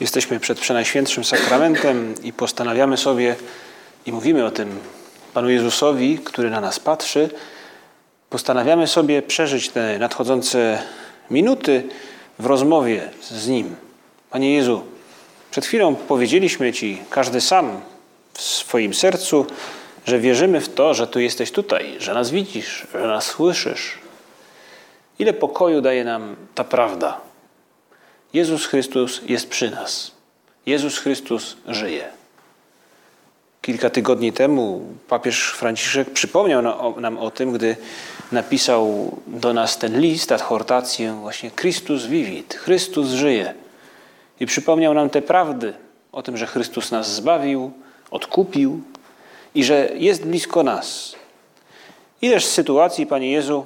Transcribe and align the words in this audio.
Jesteśmy 0.00 0.40
przed 0.40 0.60
Przenajświętszym 0.60 1.24
Sakramentem 1.24 2.14
i 2.22 2.32
postanawiamy 2.32 2.96
sobie 2.96 3.36
i 4.06 4.12
mówimy 4.12 4.44
o 4.44 4.50
tym 4.50 4.78
Panu 5.34 5.50
Jezusowi, 5.50 6.18
który 6.18 6.50
na 6.50 6.60
nas 6.60 6.80
patrzy. 6.80 7.30
Postanawiamy 8.30 8.86
sobie 8.86 9.22
przeżyć 9.22 9.68
te 9.68 9.98
nadchodzące 9.98 10.82
minuty 11.30 11.88
w 12.38 12.46
rozmowie 12.46 13.10
z 13.22 13.48
Nim. 13.48 13.76
Panie 14.30 14.54
Jezu, 14.54 14.82
przed 15.50 15.66
chwilą 15.66 15.94
powiedzieliśmy 15.94 16.72
Ci, 16.72 17.02
każdy 17.10 17.40
sam 17.40 17.80
w 18.34 18.42
swoim 18.42 18.94
sercu, 18.94 19.46
że 20.06 20.18
wierzymy 20.18 20.60
w 20.60 20.74
to, 20.74 20.94
że 20.94 21.06
Tu 21.06 21.20
jesteś 21.20 21.50
tutaj, 21.50 21.96
że 21.98 22.14
nas 22.14 22.30
widzisz, 22.30 22.86
że 22.94 23.06
nas 23.06 23.24
słyszysz. 23.24 23.98
Ile 25.18 25.32
pokoju 25.32 25.80
daje 25.80 26.04
nam 26.04 26.36
ta 26.54 26.64
prawda, 26.64 27.20
Jezus 28.32 28.66
Chrystus 28.66 29.20
jest 29.26 29.48
przy 29.48 29.70
nas. 29.70 30.10
Jezus 30.66 30.98
Chrystus 30.98 31.56
żyje. 31.66 32.08
Kilka 33.62 33.90
tygodni 33.90 34.32
temu 34.32 34.84
papież 35.08 35.52
Franciszek 35.52 36.10
przypomniał 36.10 36.62
nam 37.00 37.18
o 37.18 37.30
tym, 37.30 37.52
gdy 37.52 37.76
napisał 38.32 39.10
do 39.26 39.52
nas 39.52 39.78
ten 39.78 40.00
list, 40.00 40.32
adhortację 40.32 41.12
właśnie 41.12 41.50
Christus 41.50 42.06
vivit, 42.06 42.54
Chrystus 42.54 43.08
żyje. 43.08 43.54
I 44.40 44.46
przypomniał 44.46 44.94
nam 44.94 45.10
te 45.10 45.22
prawdy 45.22 45.72
o 46.12 46.22
tym, 46.22 46.36
że 46.36 46.46
Chrystus 46.46 46.90
nas 46.90 47.14
zbawił, 47.14 47.72
odkupił 48.10 48.82
i 49.54 49.64
że 49.64 49.88
jest 49.94 50.26
blisko 50.26 50.62
nas. 50.62 51.16
Ileż 52.22 52.44
sytuacji, 52.44 53.06
Panie 53.06 53.32
Jezu, 53.32 53.64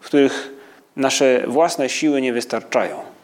w 0.00 0.06
których 0.06 0.52
nasze 0.96 1.44
własne 1.46 1.88
siły 1.88 2.20
nie 2.20 2.32
wystarczają 2.32 3.15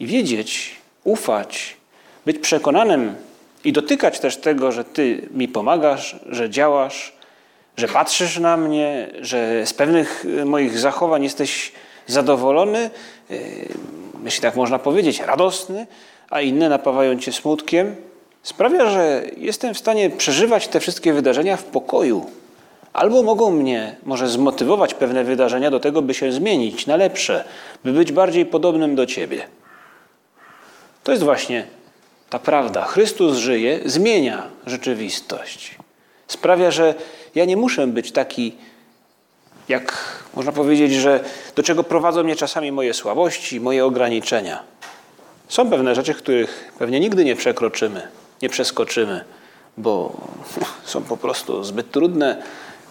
i 0.00 0.06
wiedzieć, 0.06 0.76
ufać, 1.04 1.76
być 2.26 2.38
przekonanym 2.38 3.14
i 3.64 3.72
dotykać 3.72 4.20
też 4.20 4.36
tego, 4.36 4.72
że 4.72 4.84
Ty 4.84 5.28
mi 5.34 5.48
pomagasz, 5.48 6.16
że 6.26 6.50
działasz, 6.50 7.12
że 7.76 7.88
patrzysz 7.88 8.38
na 8.38 8.56
mnie, 8.56 9.08
że 9.20 9.66
z 9.66 9.74
pewnych 9.74 10.24
y, 10.24 10.44
moich 10.44 10.78
zachowań 10.78 11.22
jesteś 11.22 11.72
zadowolony, 12.06 12.90
y, 13.30 13.68
jeśli 14.24 14.42
tak 14.42 14.56
można 14.56 14.78
powiedzieć, 14.78 15.20
radosny, 15.20 15.86
a 16.30 16.40
inne 16.40 16.68
napawają 16.68 17.18
Cię 17.18 17.32
smutkiem, 17.32 17.96
sprawia, 18.42 18.90
że 18.90 19.22
jestem 19.36 19.74
w 19.74 19.78
stanie 19.78 20.10
przeżywać 20.10 20.68
te 20.68 20.80
wszystkie 20.80 21.12
wydarzenia 21.12 21.56
w 21.56 21.64
pokoju. 21.64 22.26
Albo 22.92 23.22
mogą 23.22 23.50
mnie 23.50 23.96
może 24.02 24.28
zmotywować 24.28 24.94
pewne 24.94 25.24
wydarzenia 25.24 25.70
do 25.70 25.80
tego, 25.80 26.02
by 26.02 26.14
się 26.14 26.32
zmienić 26.32 26.86
na 26.86 26.96
lepsze, 26.96 27.44
by 27.84 27.92
być 27.92 28.12
bardziej 28.12 28.46
podobnym 28.46 28.94
do 28.94 29.06
Ciebie. 29.06 29.59
To 31.04 31.12
jest 31.12 31.24
właśnie 31.24 31.66
ta 32.30 32.38
prawda. 32.38 32.84
Chrystus 32.84 33.36
żyje, 33.36 33.80
zmienia 33.84 34.46
rzeczywistość. 34.66 35.76
Sprawia, 36.26 36.70
że 36.70 36.94
ja 37.34 37.44
nie 37.44 37.56
muszę 37.56 37.86
być 37.86 38.12
taki, 38.12 38.56
jak 39.68 40.14
można 40.34 40.52
powiedzieć, 40.52 40.94
że 40.94 41.24
do 41.56 41.62
czego 41.62 41.84
prowadzą 41.84 42.24
mnie 42.24 42.36
czasami 42.36 42.72
moje 42.72 42.94
słabości, 42.94 43.60
moje 43.60 43.84
ograniczenia. 43.84 44.62
Są 45.48 45.70
pewne 45.70 45.94
rzeczy, 45.94 46.14
których 46.14 46.72
pewnie 46.78 47.00
nigdy 47.00 47.24
nie 47.24 47.36
przekroczymy, 47.36 48.08
nie 48.42 48.48
przeskoczymy, 48.48 49.24
bo 49.76 50.12
są 50.84 51.02
po 51.02 51.16
prostu 51.16 51.64
zbyt 51.64 51.90
trudne, 51.90 52.42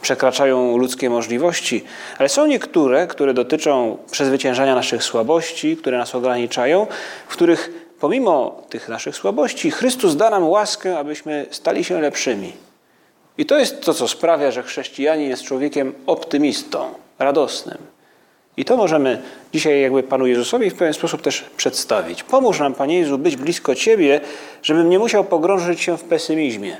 przekraczają 0.01 0.78
ludzkie 0.78 1.09
możliwości, 1.09 1.83
ale 2.17 2.29
są 2.29 2.45
niektóre, 2.45 3.07
które 3.07 3.33
dotyczą 3.33 3.97
przezwyciężania 4.12 4.75
naszych 4.75 5.03
słabości, 5.03 5.78
które 5.78 5.97
nas 5.97 6.16
ograniczają, 6.16 6.88
w 7.28 7.33
których 7.33 7.88
pomimo 7.99 8.61
tych 8.69 8.89
naszych 8.89 9.15
słabości, 9.15 9.71
Chrystus 9.71 10.15
da 10.15 10.29
nam 10.29 10.49
łaskę, 10.49 10.99
abyśmy 10.99 11.45
stali 11.51 11.83
się 11.83 12.01
lepszymi. 12.01 12.53
I 13.37 13.45
to 13.45 13.57
jest 13.57 13.81
to, 13.81 13.93
co 13.93 14.07
sprawia, 14.07 14.51
że 14.51 14.63
chrześcijanin 14.63 15.29
jest 15.29 15.43
człowiekiem 15.43 15.93
optymistą, 16.07 16.89
radosnym. 17.19 17.77
I 18.57 18.65
to 18.65 18.77
możemy 18.77 19.21
dzisiaj 19.53 19.81
jakby 19.81 20.03
Panu 20.03 20.27
Jezusowi 20.27 20.69
w 20.69 20.75
pewien 20.75 20.93
sposób 20.93 21.21
też 21.21 21.45
przedstawić. 21.57 22.23
Pomóż 22.23 22.59
nam, 22.59 22.73
Panie 22.73 22.99
Jezu, 22.99 23.17
być 23.17 23.35
blisko 23.35 23.75
Ciebie, 23.75 24.21
żebym 24.63 24.89
nie 24.89 24.99
musiał 24.99 25.23
pogrążyć 25.23 25.81
się 25.81 25.97
w 25.97 26.03
pesymizmie. 26.03 26.77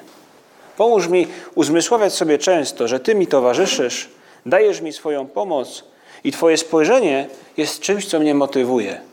Pomóż 0.78 1.08
mi 1.08 1.28
uzmysławiać 1.56 2.13
sobie 2.13 2.38
często, 2.38 2.88
że 2.88 3.00
Ty 3.00 3.16
mi 3.16 3.28
towarzyszysz, 3.28 4.09
dajesz 4.46 4.81
mi 4.81 4.94
swoją 4.94 5.28
pomoc 5.28 5.84
i 6.24 6.31
Twoje 6.31 6.58
spojrzenie 6.58 7.28
jest 7.58 7.79
czymś, 7.79 8.06
co 8.06 8.19
mnie 8.19 8.35
motywuje. 8.35 9.09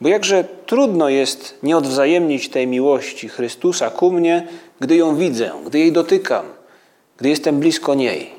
Bo 0.00 0.08
jakże 0.08 0.44
trudno 0.66 1.08
jest 1.08 1.58
nie 1.62 1.76
odwzajemnić 1.76 2.48
tej 2.48 2.66
miłości 2.66 3.28
Chrystusa 3.28 3.90
ku 3.90 4.12
mnie, 4.12 4.48
gdy 4.80 4.96
ją 4.96 5.16
widzę, 5.16 5.50
gdy 5.66 5.78
jej 5.78 5.92
dotykam, 5.92 6.46
gdy 7.16 7.28
jestem 7.28 7.60
blisko 7.60 7.94
niej. 7.94 8.30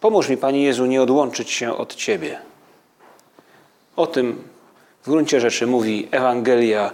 Pomóż 0.00 0.28
mi, 0.28 0.36
Panie 0.36 0.62
Jezu, 0.62 0.86
nie 0.86 1.02
odłączyć 1.02 1.50
się 1.50 1.76
od 1.76 1.94
Ciebie. 1.94 2.38
O 3.96 4.06
tym 4.06 4.42
w 5.02 5.10
gruncie 5.10 5.40
rzeczy 5.40 5.66
mówi 5.66 6.08
Ewangelia, 6.10 6.90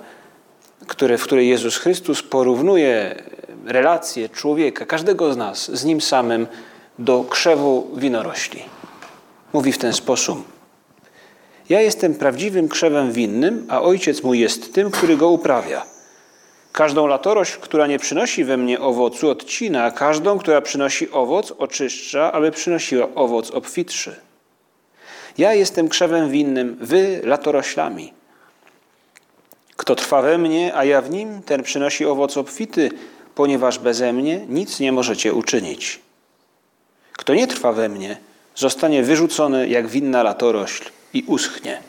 które, 0.87 1.19
w 1.19 1.23
której 1.23 1.49
Jezus 1.49 1.77
Chrystus 1.77 2.23
porównuje 2.23 3.23
relacje 3.67 4.29
człowieka, 4.29 4.87
każdego 4.87 5.33
z 5.33 5.37
nas, 5.37 5.71
z 5.71 5.85
Nim 5.85 6.01
samym, 6.01 6.47
do 6.99 7.25
krzewu 7.25 7.91
winorośli. 7.97 8.63
Mówi 9.53 9.73
w 9.73 9.79
ten 9.79 9.93
sposób. 9.93 10.54
Ja 11.69 11.81
jestem 11.81 12.15
prawdziwym 12.15 12.69
krzewem 12.69 13.13
winnym, 13.13 13.67
a 13.69 13.83
ojciec 13.83 14.23
mój 14.23 14.39
jest 14.39 14.75
tym, 14.75 14.91
który 14.91 15.17
go 15.17 15.29
uprawia. 15.29 15.87
Każdą 16.73 17.07
latorość, 17.07 17.57
która 17.57 17.87
nie 17.87 17.99
przynosi 17.99 18.45
we 18.45 18.57
mnie 18.57 18.81
owocu, 18.81 19.31
odcina, 19.31 19.85
a 19.85 19.91
każdą, 19.91 20.39
która 20.39 20.61
przynosi 20.61 21.11
owoc, 21.11 21.53
oczyszcza, 21.59 22.33
aby 22.33 22.51
przynosiła 22.51 23.09
owoc 23.15 23.51
obfitszy. 23.51 24.17
Ja 25.39 25.55
jestem 25.55 25.89
krzewem 25.89 26.31
winnym, 26.31 26.77
wy 26.81 27.21
latoroślami. 27.25 28.13
Kto 29.77 29.95
trwa 29.95 30.23
we 30.23 30.39
mnie, 30.39 30.77
a 30.77 30.85
ja 30.85 31.01
w 31.01 31.11
nim, 31.11 31.43
ten 31.43 31.63
przynosi 31.63 32.07
owoc 32.07 32.37
obfity, 32.37 32.91
ponieważ 33.35 33.79
beze 33.79 34.13
mnie 34.13 34.47
nic 34.49 34.81
nie 34.81 34.93
możecie 34.93 35.33
uczynić. 35.33 36.01
Kto 37.13 37.35
nie 37.35 37.47
trwa 37.47 37.73
we 37.73 37.89
mnie, 37.89 38.17
zostanie 38.55 39.03
wyrzucony 39.03 39.69
jak 39.69 39.89
winna 39.89 40.23
latorośl 40.23 40.85
i 41.15 41.25
uschnie. 41.27 41.83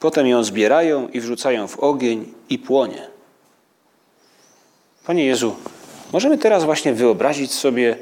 Potem 0.00 0.26
ją 0.26 0.44
zbierają 0.44 1.08
i 1.08 1.20
wrzucają 1.20 1.68
w 1.68 1.78
ogień 1.78 2.32
i 2.50 2.58
płonie. 2.58 3.06
Panie 5.06 5.24
Jezu, 5.24 5.56
możemy 6.12 6.38
teraz 6.38 6.64
właśnie 6.64 6.92
wyobrazić 6.92 7.52
sobie, 7.52 7.96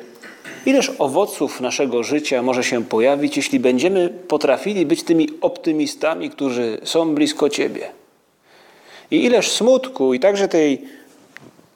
ileż 0.67 0.93
owoców 0.99 1.61
naszego 1.61 2.03
życia 2.03 2.43
może 2.43 2.65
się 2.65 2.85
pojawić, 2.85 3.37
jeśli 3.37 3.61
będziemy 3.61 4.09
potrafili 4.09 4.87
być 4.87 5.03
tymi 5.03 5.29
optymistami, 5.41 6.31
którzy 6.31 6.79
są 6.85 7.15
blisko 7.15 7.49
Ciebie. 7.49 7.91
I 9.11 9.25
ileż 9.25 9.51
smutku 9.51 10.15
i 10.15 10.21
także 10.21 10.49
tej, 10.49 10.83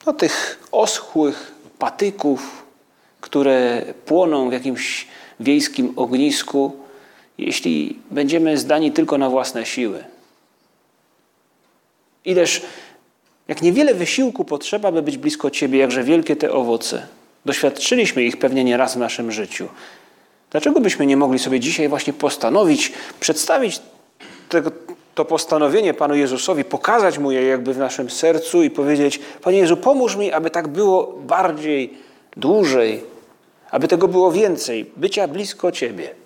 no, 0.06 0.12
tych 0.12 0.61
oschłych 0.73 1.52
patyków, 1.79 2.64
które 3.20 3.82
płoną 4.06 4.50
w 4.50 4.52
jakimś 4.52 5.06
wiejskim 5.40 5.93
ognisku, 5.97 6.83
jeśli 7.38 7.98
będziemy 8.10 8.58
zdani 8.58 8.92
tylko 8.92 9.19
na 9.19 9.31
własne 9.31 9.66
siły. 9.66 10.04
Ileż, 12.25 12.62
jak 13.48 13.62
niewiele 13.62 13.94
wysiłku 13.94 14.44
potrzeba, 14.44 14.92
by 14.92 15.02
być 15.02 15.19
blisko 15.19 15.50
Ciebie, 15.50 15.78
jakże 15.78 16.02
wielkie 16.02 16.36
te 16.36 16.52
owoce. 16.52 17.06
Doświadczyliśmy 17.44 18.22
ich 18.22 18.36
pewnie 18.36 18.64
nieraz 18.64 18.94
w 18.94 18.98
naszym 18.98 19.32
życiu. 19.32 19.69
Dlaczego 20.50 20.81
byśmy 20.81 21.06
nie 21.06 21.16
mogli 21.16 21.38
sobie 21.38 21.60
dzisiaj 21.60 21.88
właśnie 21.88 22.12
postanowić, 22.12 22.92
przedstawić 23.20 23.80
tego, 24.48 24.70
to 25.14 25.25
postanowienie 25.25 25.94
Panu 25.94 26.14
Jezusowi, 26.14 26.64
pokazać 26.64 27.19
Mu 27.19 27.32
je 27.32 27.42
jakby 27.42 27.75
w 27.75 27.78
naszym 27.78 28.10
sercu 28.10 28.62
i 28.62 28.70
powiedzieć: 28.70 29.20
Panie 29.42 29.58
Jezu, 29.58 29.76
pomóż 29.76 30.16
mi, 30.16 30.32
aby 30.32 30.50
tak 30.50 30.69
było 30.69 31.06
bardziej, 31.06 31.92
dłużej, 32.37 33.02
aby 33.70 33.88
tego 33.88 34.08
było 34.08 34.32
więcej, 34.32 34.90
bycia 34.96 35.28
blisko 35.28 35.72
Ciebie 35.72 36.24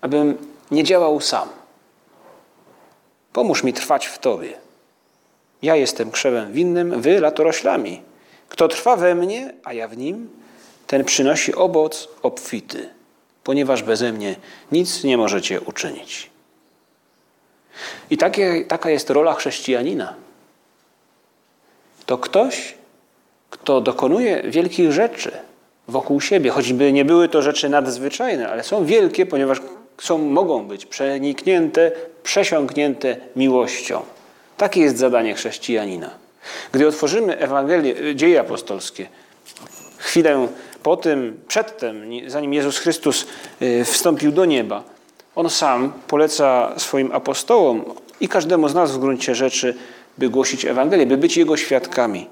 abym 0.00 0.38
nie 0.70 0.84
działał 0.84 1.20
sam. 1.20 1.48
Pomóż 3.32 3.62
mi 3.62 3.72
trwać 3.72 4.06
w 4.06 4.18
Tobie. 4.18 4.52
Ja 5.62 5.76
jestem 5.76 6.10
krzewem 6.10 6.52
winnym, 6.52 7.00
wy 7.00 7.20
latoroślami. 7.20 8.02
Kto 8.48 8.68
trwa 8.68 8.96
we 8.96 9.14
mnie, 9.14 9.54
a 9.64 9.72
ja 9.72 9.88
w 9.88 9.96
nim, 9.96 10.28
ten 10.86 11.04
przynosi 11.04 11.54
owoc 11.54 12.08
obfity, 12.22 12.88
ponieważ 13.44 13.82
beze 13.82 14.12
mnie 14.12 14.36
nic 14.72 15.04
nie 15.04 15.16
możecie 15.16 15.60
uczynić. 15.60 16.30
I 18.10 18.18
takie, 18.18 18.64
taka 18.64 18.90
jest 18.90 19.10
rola 19.10 19.34
chrześcijanina. 19.34 20.14
To 22.06 22.18
ktoś, 22.18 22.74
kto 23.50 23.80
dokonuje 23.80 24.42
wielkich 24.42 24.92
rzeczy 24.92 25.30
wokół 25.88 26.20
siebie, 26.20 26.50
choćby 26.50 26.92
nie 26.92 27.04
były 27.04 27.28
to 27.28 27.42
rzeczy 27.42 27.68
nadzwyczajne, 27.68 28.48
ale 28.48 28.64
są 28.64 28.84
wielkie, 28.84 29.26
ponieważ 29.26 29.60
są, 30.00 30.18
mogą 30.18 30.66
być 30.66 30.86
przeniknięte, 30.86 31.92
przesiąknięte 32.22 33.16
miłością. 33.36 34.02
Takie 34.56 34.80
jest 34.80 34.98
zadanie 34.98 35.34
chrześcijanina. 35.34 36.10
Gdy 36.72 36.88
otworzymy 36.88 37.38
Ewangelię, 37.38 38.14
dzieje 38.14 38.40
apostolskie, 38.40 39.06
chwilę 39.98 40.48
po 40.82 40.96
tym, 40.96 41.40
przedtem, 41.48 42.02
zanim 42.26 42.54
Jezus 42.54 42.78
Chrystus 42.78 43.26
y, 43.62 43.84
wstąpił 43.84 44.32
do 44.32 44.44
nieba, 44.44 44.82
On 45.34 45.50
sam 45.50 45.92
poleca 46.06 46.74
swoim 46.76 47.12
apostołom 47.12 47.84
i 48.20 48.28
każdemu 48.28 48.68
z 48.68 48.74
nas 48.74 48.92
w 48.92 48.98
gruncie 48.98 49.34
rzeczy, 49.34 49.74
by 50.18 50.28
głosić 50.28 50.64
Ewangelię, 50.64 51.06
by 51.06 51.16
być 51.16 51.36
Jego 51.36 51.56
świadkami. 51.56 52.26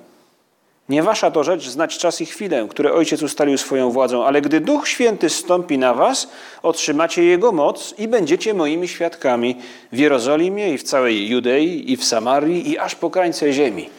Nie 0.89 1.03
wasza 1.03 1.31
to 1.31 1.45
rzecz 1.45 1.69
znać 1.69 1.99
czas 1.99 2.21
i 2.21 2.27
chwilę, 2.27 2.67
które 2.71 2.93
Ojciec 2.93 3.23
ustalił 3.23 3.59
swoją 3.59 3.91
władzą, 3.91 4.25
ale 4.25 4.41
gdy 4.43 4.61
Duch 4.61 4.89
Święty 4.89 5.31
stąpi 5.31 5.79
na 5.79 5.95
was, 5.95 6.29
otrzymacie 6.63 7.25
Jego 7.25 7.53
moc 7.53 7.95
i 7.99 8.09
będziecie 8.09 8.55
moimi 8.55 8.89
świadkami 8.89 9.57
w 9.93 9.99
Jerozolimie 9.99 10.73
i 10.75 10.79
w 10.79 10.83
całej 10.83 11.29
Judei 11.29 11.93
i 11.93 11.97
w 11.97 12.05
Samarii 12.05 12.71
i 12.71 12.79
aż 12.79 12.95
po 12.95 13.11
krańce 13.11 13.53
ziemi. 13.53 13.91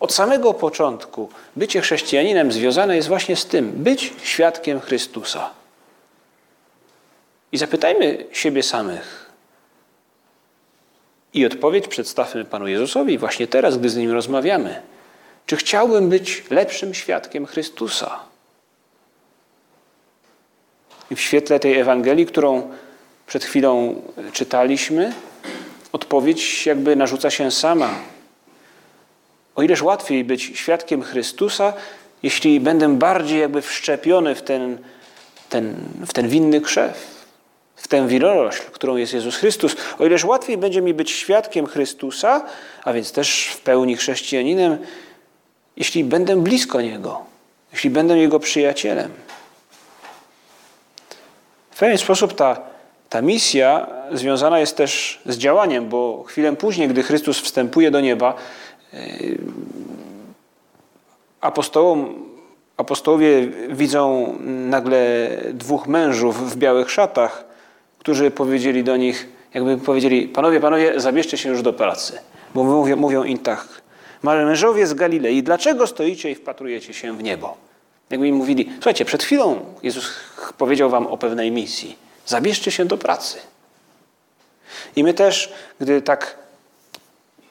Od 0.00 0.12
samego 0.12 0.54
początku 0.54 1.28
bycie 1.56 1.80
chrześcijaninem 1.80 2.52
związane 2.52 2.96
jest 2.96 3.08
właśnie 3.08 3.36
z 3.36 3.46
tym, 3.46 3.72
być 3.72 4.12
świadkiem 4.22 4.80
Chrystusa. 4.80 5.50
I 7.52 7.58
zapytajmy 7.58 8.26
siebie 8.32 8.62
samych. 8.62 9.30
I 11.34 11.46
odpowiedź 11.46 11.88
przedstawmy 11.88 12.44
Panu 12.44 12.68
Jezusowi 12.68 13.18
właśnie 13.18 13.46
teraz, 13.46 13.78
gdy 13.78 13.90
z 13.90 13.96
Nim 13.96 14.12
rozmawiamy. 14.12 14.93
Czy 15.46 15.56
chciałbym 15.56 16.08
być 16.08 16.44
lepszym 16.50 16.94
świadkiem 16.94 17.46
Chrystusa? 17.46 18.20
I 21.10 21.14
w 21.14 21.20
świetle 21.20 21.60
tej 21.60 21.78
Ewangelii, 21.78 22.26
którą 22.26 22.70
przed 23.26 23.44
chwilą 23.44 24.02
czytaliśmy, 24.32 25.12
odpowiedź 25.92 26.66
jakby 26.66 26.96
narzuca 26.96 27.30
się 27.30 27.50
sama. 27.50 27.94
O 29.54 29.62
ileż 29.62 29.82
łatwiej 29.82 30.24
być 30.24 30.42
świadkiem 30.42 31.02
Chrystusa, 31.02 31.72
jeśli 32.22 32.60
będę 32.60 32.96
bardziej 32.96 33.40
jakby 33.40 33.62
wszczepiony 33.62 34.34
w 34.34 34.42
ten, 34.42 34.78
ten, 35.48 35.74
w 36.06 36.12
ten 36.12 36.28
winny 36.28 36.60
krzew, 36.60 37.24
w 37.76 37.88
tę 37.88 38.08
winorośl, 38.08 38.62
którą 38.72 38.96
jest 38.96 39.12
Jezus 39.12 39.36
Chrystus. 39.36 39.76
O 39.98 40.06
ileż 40.06 40.24
łatwiej 40.24 40.58
będzie 40.58 40.82
mi 40.82 40.94
być 40.94 41.10
świadkiem 41.10 41.66
Chrystusa, 41.66 42.44
a 42.84 42.92
więc 42.92 43.12
też 43.12 43.46
w 43.46 43.60
pełni 43.60 43.96
chrześcijaninem, 43.96 44.78
jeśli 45.76 46.04
będę 46.04 46.36
blisko 46.36 46.80
Niego, 46.80 47.20
jeśli 47.72 47.90
będę 47.90 48.18
Jego 48.18 48.40
przyjacielem. 48.40 49.10
W 51.70 51.78
pewien 51.78 51.98
sposób 51.98 52.34
ta, 52.34 52.60
ta 53.08 53.22
misja 53.22 53.86
związana 54.12 54.58
jest 54.58 54.76
też 54.76 55.22
z 55.26 55.36
działaniem, 55.36 55.88
bo 55.88 56.24
chwilę 56.26 56.56
później, 56.56 56.88
gdy 56.88 57.02
Chrystus 57.02 57.40
wstępuje 57.40 57.90
do 57.90 58.00
nieba, 58.00 58.34
yy, 58.92 59.38
apostołom, 61.40 62.14
apostołowie 62.76 63.48
widzą 63.68 64.34
nagle 64.44 65.28
dwóch 65.52 65.86
mężów 65.86 66.50
w 66.50 66.56
białych 66.56 66.90
szatach, 66.90 67.44
którzy 67.98 68.30
powiedzieli 68.30 68.84
do 68.84 68.96
nich, 68.96 69.28
jakby 69.54 69.78
powiedzieli, 69.78 70.28
panowie, 70.28 70.60
panowie, 70.60 71.00
zabierzcie 71.00 71.36
się 71.36 71.48
już 71.48 71.62
do 71.62 71.72
pracy. 71.72 72.18
Bo 72.54 72.64
mówią, 72.64 72.96
mówią 72.96 73.24
im 73.24 73.38
tak, 73.38 73.66
mężowie 74.24 74.86
z 74.86 74.94
Galilei, 74.94 75.42
dlaczego 75.42 75.86
stoicie 75.86 76.30
i 76.30 76.34
wpatrujecie 76.34 76.94
się 76.94 77.16
w 77.16 77.22
niebo? 77.22 77.56
Jakby 78.10 78.28
im 78.28 78.36
mówili, 78.36 78.70
słuchajcie, 78.74 79.04
przed 79.04 79.22
chwilą 79.22 79.74
Jezus 79.82 80.10
powiedział 80.58 80.90
wam 80.90 81.06
o 81.06 81.16
pewnej 81.16 81.50
misji. 81.50 81.96
Zabierzcie 82.26 82.70
się 82.70 82.84
do 82.84 82.96
pracy. 82.96 83.38
I 84.96 85.04
my 85.04 85.14
też, 85.14 85.52
gdy 85.80 86.02
tak 86.02 86.36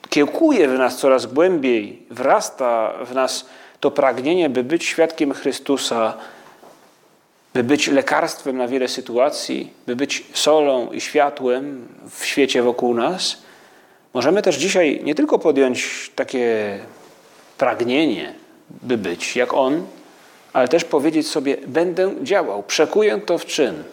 kiełkuje 0.10 0.68
w 0.68 0.74
nas 0.74 0.98
coraz 0.98 1.26
głębiej, 1.26 2.02
wrasta 2.10 2.94
w 3.06 3.16
nas 3.16 3.46
to 3.80 3.92
pragnienie, 3.92 4.50
by 4.50 4.64
być 4.64 4.86
świadkiem 4.86 5.34
Chrystusa, 5.34 6.14
by 7.54 7.64
być 7.64 7.88
lekarstwem 7.88 8.58
na 8.58 8.68
wiele 8.68 8.88
sytuacji, 8.88 9.74
by 9.88 9.96
być 9.96 10.24
solą 10.34 10.92
i 10.92 11.02
światłem 11.02 11.88
w 12.10 12.26
świecie 12.26 12.64
wokół 12.64 12.94
nas, 12.94 13.38
Możemy 14.14 14.42
też 14.42 14.56
dzisiaj 14.56 15.02
nie 15.04 15.16
tylko 15.16 15.40
podjąć 15.40 16.12
takie 16.16 16.80
pragnienie, 17.58 18.34
by 18.70 18.98
być 18.98 19.36
jak 19.36 19.54
On, 19.54 19.86
ale 20.54 20.68
też 20.68 20.84
powiedzieć 20.84 21.28
sobie: 21.28 21.58
Będę 21.68 22.12
działał, 22.24 22.64
przekuję 22.64 23.22
to 23.22 23.38
w 23.38 23.46
czyn. 23.46 23.84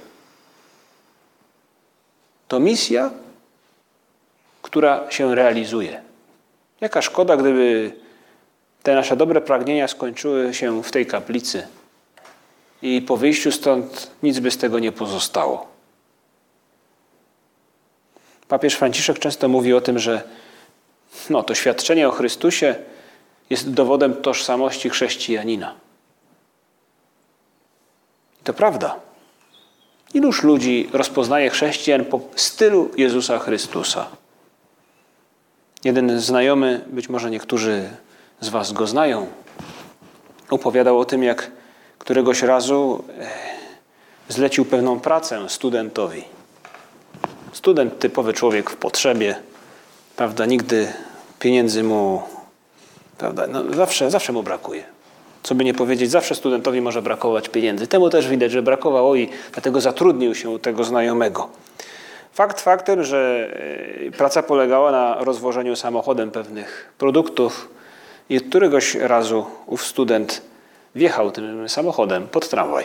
To 2.49 2.61
misja, 2.61 3.11
która 4.63 5.11
się 5.11 5.35
realizuje. 5.35 6.03
Jaka 6.81 7.03
szkoda, 7.03 7.37
gdyby 7.37 7.93
te 8.83 8.95
nasze 8.95 9.17
dobre 9.17 9.41
pragnienia 9.41 9.89
skończyły 9.89 10.55
się 10.55 10.83
w 10.83 10.91
tej 10.91 11.07
kaplicy 11.07 11.67
i 12.83 13.03
po 13.03 13.17
wyjściu 13.17 13.53
stąd 13.53 14.11
nic 14.23 14.39
by 14.39 14.51
z 14.51 14.59
tego 14.59 14.79
nie 14.79 14.93
pozostało. 14.93 15.70
Papież 18.51 18.75
Franciszek 18.75 19.19
często 19.19 19.49
mówi 19.49 19.75
o 19.75 19.81
tym, 19.81 19.99
że 19.99 20.23
no, 21.31 21.43
to 21.43 21.55
świadczenie 21.55 22.09
o 22.09 22.11
Chrystusie 22.11 22.75
jest 23.51 23.71
dowodem 23.71 24.15
tożsamości 24.15 24.91
chrześcijanina. 24.91 25.75
I 28.41 28.45
to 28.45 28.55
prawda. 28.55 28.97
Iluż 30.15 30.43
ludzi 30.43 30.89
rozpoznaje 30.93 31.51
chrześcijan 31.51 32.05
po 32.05 32.21
stylu 32.37 32.91
Jezusa 32.97 33.39
Chrystusa? 33.39 34.07
Jeden 35.85 36.21
znajomy, 36.21 36.85
być 36.87 37.09
może 37.09 37.31
niektórzy 37.31 37.91
z 38.41 38.49
Was 38.49 38.73
go 38.73 38.87
znają, 38.87 39.27
opowiadał 40.51 40.99
o 40.99 41.05
tym, 41.05 41.23
jak 41.23 41.51
któregoś 41.99 42.43
razu 42.43 43.05
e, 43.19 43.29
zlecił 44.29 44.65
pewną 44.65 45.01
pracę 45.01 45.49
studentowi. 45.49 46.40
Student, 47.53 47.99
typowy 47.99 48.33
człowiek 48.33 48.71
w 48.71 48.77
potrzebie, 48.77 49.37
prawda, 50.17 50.47
nigdy 50.47 50.93
pieniędzy 51.39 51.83
mu, 51.83 52.23
prawda, 53.19 53.47
no 53.47 53.75
zawsze, 53.75 54.11
zawsze 54.11 54.33
mu 54.33 54.43
brakuje. 54.43 54.85
Co 55.43 55.55
by 55.55 55.65
nie 55.65 55.75
powiedzieć, 55.75 56.11
zawsze 56.11 56.35
studentowi 56.35 56.81
może 56.81 57.03
brakować 57.03 57.49
pieniędzy. 57.49 57.87
Temu 57.87 58.11
też 58.11 58.29
widać, 58.29 58.53
że 58.53 58.63
brakowało 58.63 59.17
i 59.17 59.29
dlatego 59.53 59.81
zatrudnił 59.81 60.35
się 60.35 60.51
u 60.51 60.59
tego 60.59 60.85
znajomego. 60.85 61.49
Fakt 62.33 62.61
faktem, 62.61 63.05
że 63.05 63.51
e, 64.07 64.11
praca 64.11 64.43
polegała 64.43 64.91
na 64.91 65.25
rozwożeniu 65.25 65.77
samochodem 65.77 66.31
pewnych 66.31 66.93
produktów 66.99 67.69
i 68.29 68.41
któregoś 68.41 68.95
razu 68.95 69.47
ów 69.67 69.85
student 69.85 70.43
wjechał 70.95 71.31
tym 71.31 71.69
samochodem 71.69 72.29
pod 72.29 72.49
tramwaj. 72.49 72.85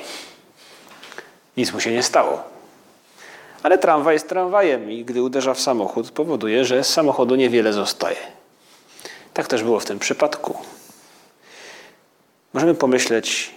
Nic 1.58 1.74
mu 1.74 1.80
się 1.80 1.92
nie 1.92 2.04
stało. 2.04 2.55
Ale 3.66 3.78
tramwaj 3.78 4.16
jest 4.16 4.30
tramwajem 4.30 4.92
i 4.92 5.06
gdy 5.06 5.24
uderza 5.24 5.54
w 5.54 5.60
samochód, 5.60 6.12
powoduje, 6.12 6.66
że 6.66 6.84
z 6.84 6.94
samochodu 6.94 7.36
niewiele 7.36 7.74
zostaje. 7.74 8.18
Tak 9.34 9.48
też 9.48 9.64
było 9.64 9.80
w 9.80 9.86
tym 9.86 10.00
przypadku. 10.00 10.58
Możemy 12.54 12.76
pomyśleć, 12.76 13.52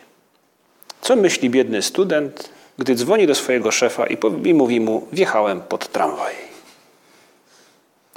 co 1.01 1.17
myśli 1.17 1.51
biedny 1.51 1.83
student, 1.83 2.51
gdy 2.79 2.95
dzwoni 2.95 3.27
do 3.27 3.35
swojego 3.35 3.71
szefa 3.71 4.07
i 4.45 4.55
mówi 4.55 4.81
mu: 4.81 5.07
Wjechałem 5.13 5.61
pod 5.61 5.89
tramwaj. 5.89 6.35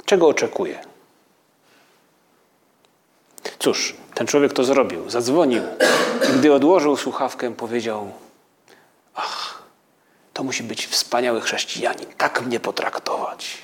Czego 0.04 0.28
oczekuje? 0.28 0.78
Cóż, 3.58 3.96
ten 4.14 4.26
człowiek 4.26 4.52
to 4.52 4.64
zrobił, 4.64 5.10
zadzwonił 5.10 5.62
i 6.30 6.38
gdy 6.38 6.52
odłożył 6.52 6.96
słuchawkę, 6.96 7.54
powiedział: 7.54 8.12
to 10.42 10.46
musi 10.46 10.62
być 10.62 10.86
wspaniały 10.86 11.40
chrześcijanin. 11.40 12.06
Tak 12.18 12.42
mnie 12.46 12.60
potraktować. 12.60 13.58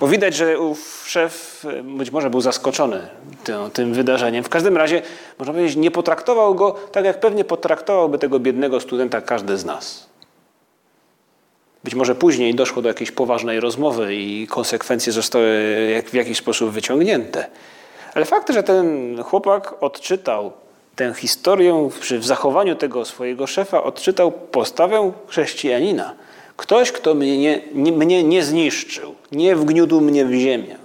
Bo 0.00 0.08
widać, 0.08 0.34
że 0.34 0.58
ów 0.58 1.04
szef 1.06 1.64
e, 1.78 1.82
być 1.82 2.10
może 2.10 2.30
był 2.30 2.40
zaskoczony 2.40 3.08
tym, 3.44 3.70
tym, 3.70 3.94
wydarzeniem. 3.94 4.44
W 4.44 4.48
każdym 4.48 4.76
razie, 4.76 5.02
można 5.38 5.54
powiedzieć, 5.54 5.76
nie 5.76 5.90
potraktował 5.90 6.54
go 6.54 6.70
tak, 6.92 7.04
jak 7.04 7.20
pewnie 7.20 7.44
potraktowałby 7.44 8.18
tego 8.18 8.38
biednego 8.38 8.80
studenta 8.80 9.20
każdy 9.20 9.58
z 9.58 9.64
nas. 9.64 10.06
Być 11.84 11.94
może 11.94 12.14
później 12.14 12.54
doszło 12.54 12.82
do 12.82 12.88
jakiejś 12.88 13.10
poważnej 13.10 13.60
rozmowy 13.60 14.14
i 14.14 14.46
konsekwencje 14.46 15.12
zostały 15.12 15.48
w 16.10 16.14
jakiś 16.14 16.38
sposób 16.38 16.70
wyciągnięte. 16.70 17.46
Ale 18.14 18.24
fakt, 18.24 18.52
że 18.52 18.62
ten 18.62 19.16
chłopak 19.22 19.82
odczytał 19.82 20.52
tę 20.96 21.14
historię 21.14 21.88
w 22.18 22.24
zachowaniu 22.24 22.76
tego 22.76 23.04
swojego 23.04 23.46
szefa, 23.46 23.82
odczytał 23.82 24.32
postawę 24.32 25.12
chrześcijanina. 25.28 26.14
Ktoś, 26.56 26.92
kto 26.92 27.14
mnie 27.14 27.38
nie, 27.38 27.60
nie, 27.74 27.92
mnie 27.92 28.24
nie 28.24 28.44
zniszczył, 28.44 29.14
nie 29.32 29.56
wgniódł 29.56 30.00
mnie 30.00 30.24
w 30.24 30.32
ziemię. 30.32 30.76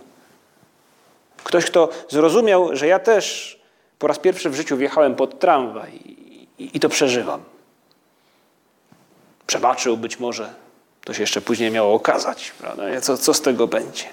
Ktoś, 1.43 1.65
kto 1.65 1.89
zrozumiał, 2.09 2.75
że 2.75 2.87
ja 2.87 2.99
też 2.99 3.57
po 3.99 4.07
raz 4.07 4.19
pierwszy 4.19 4.49
w 4.49 4.55
życiu 4.55 4.77
wjechałem 4.77 5.15
pod 5.15 5.39
tramwaj 5.39 5.93
i, 5.93 6.47
i, 6.59 6.77
i 6.77 6.79
to 6.79 6.89
przeżywam. 6.89 7.43
Przebaczył 9.47 9.97
być 9.97 10.19
może, 10.19 10.53
to 11.05 11.13
się 11.13 11.23
jeszcze 11.23 11.41
później 11.41 11.71
miało 11.71 11.93
okazać, 11.93 12.51
prawda? 12.51 13.01
Co, 13.01 13.17
co 13.17 13.33
z 13.33 13.41
tego 13.41 13.67
będzie? 13.67 14.03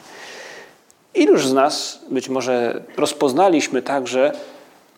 Iluż 1.15 1.47
z 1.47 1.53
nas 1.53 2.01
być 2.11 2.29
może 2.29 2.83
rozpoznaliśmy 2.97 3.83
także 3.83 4.33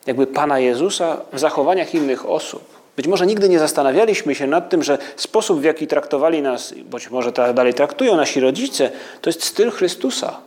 jakby 0.06 0.26
Pana 0.26 0.58
Jezusa 0.58 1.16
w 1.32 1.38
zachowaniach 1.38 1.94
innych 1.94 2.30
osób. 2.30 2.76
Być 2.96 3.06
może 3.06 3.26
nigdy 3.26 3.48
nie 3.48 3.58
zastanawialiśmy 3.58 4.34
się 4.34 4.46
nad 4.46 4.68
tym, 4.68 4.82
że 4.82 4.98
sposób, 5.16 5.60
w 5.60 5.64
jaki 5.64 5.86
traktowali 5.86 6.42
nas, 6.42 6.75
być 6.84 7.10
może 7.10 7.32
dalej 7.32 7.75
traktują 7.75 8.16
nasi 8.16 8.40
rodzice, 8.40 8.90
to 9.20 9.30
jest 9.30 9.44
styl 9.44 9.70
Chrystusa. 9.70 10.40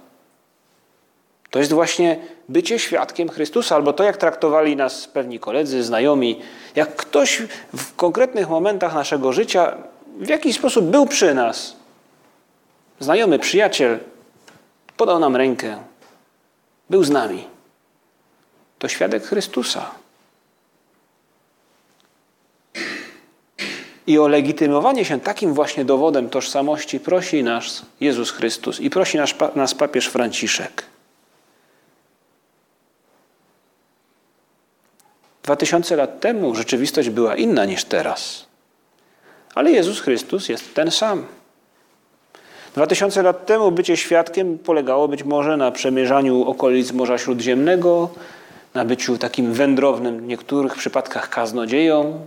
To 1.50 1.60
jest 1.60 1.74
właśnie 1.74 2.20
bycie 2.50 2.80
świadkiem 2.80 3.30
Chrystusa, 3.30 3.76
albo 3.76 3.94
to, 3.94 4.04
jak 4.04 4.18
traktowali 4.18 4.76
nas 4.76 5.08
pewni 5.08 5.40
koledzy, 5.40 5.84
znajomi, 5.84 6.42
jak 6.76 6.96
ktoś 6.96 7.42
w 7.74 7.96
konkretnych 7.96 8.50
momentach 8.50 8.94
naszego 8.94 9.34
życia 9.34 9.78
w 10.18 10.30
jakiś 10.30 10.56
sposób 10.56 10.86
był 10.86 11.06
przy 11.06 11.34
nas. 11.34 11.76
Znajomy, 13.00 13.40
przyjaciel, 13.40 14.00
podał 14.98 15.20
nam 15.20 15.36
rękę, 15.36 15.78
był 16.90 17.04
z 17.04 17.10
nami. 17.10 17.59
To 18.80 18.88
świadek 18.88 19.24
Chrystusa. 19.24 19.92
I 24.08 24.20
o 24.20 24.28
legitymowanie 24.28 25.06
się 25.06 25.20
takim 25.20 25.54
właśnie 25.54 25.86
dowodem 25.86 26.30
tożsamości 26.30 27.00
prosi 27.00 27.44
nas 27.44 27.82
Jezus 28.00 28.32
Chrystus 28.32 28.80
i 28.80 28.90
prosi 28.90 29.18
nas, 29.18 29.36
nas 29.56 29.76
papież 29.76 30.08
Franciszek. 30.08 30.84
Dwa 35.44 35.56
tysiące 35.56 35.96
lat 35.96 36.20
temu 36.20 36.56
rzeczywistość 36.56 37.10
była 37.10 37.36
inna 37.36 37.66
niż 37.66 37.84
teraz. 37.84 38.46
Ale 39.56 39.72
Jezus 39.72 40.00
Chrystus 40.00 40.50
jest 40.50 40.74
ten 40.74 40.92
sam. 40.92 41.26
Dwa 42.74 42.88
tysiące 42.88 43.24
lat 43.24 43.46
temu 43.46 43.72
bycie 43.72 43.98
świadkiem 43.98 44.58
polegało 44.60 45.08
być 45.08 45.24
może 45.24 45.58
na 45.58 45.72
przemierzaniu 45.72 46.46
okolic 46.46 46.92
Morza 46.92 47.18
Śródziemnego, 47.18 48.10
na 48.74 48.86
byciu 48.86 49.18
takim 49.18 49.54
wędrownym, 49.54 50.20
w 50.20 50.28
niektórych 50.28 50.76
przypadkach 50.76 51.30
kaznodzieją, 51.30 52.26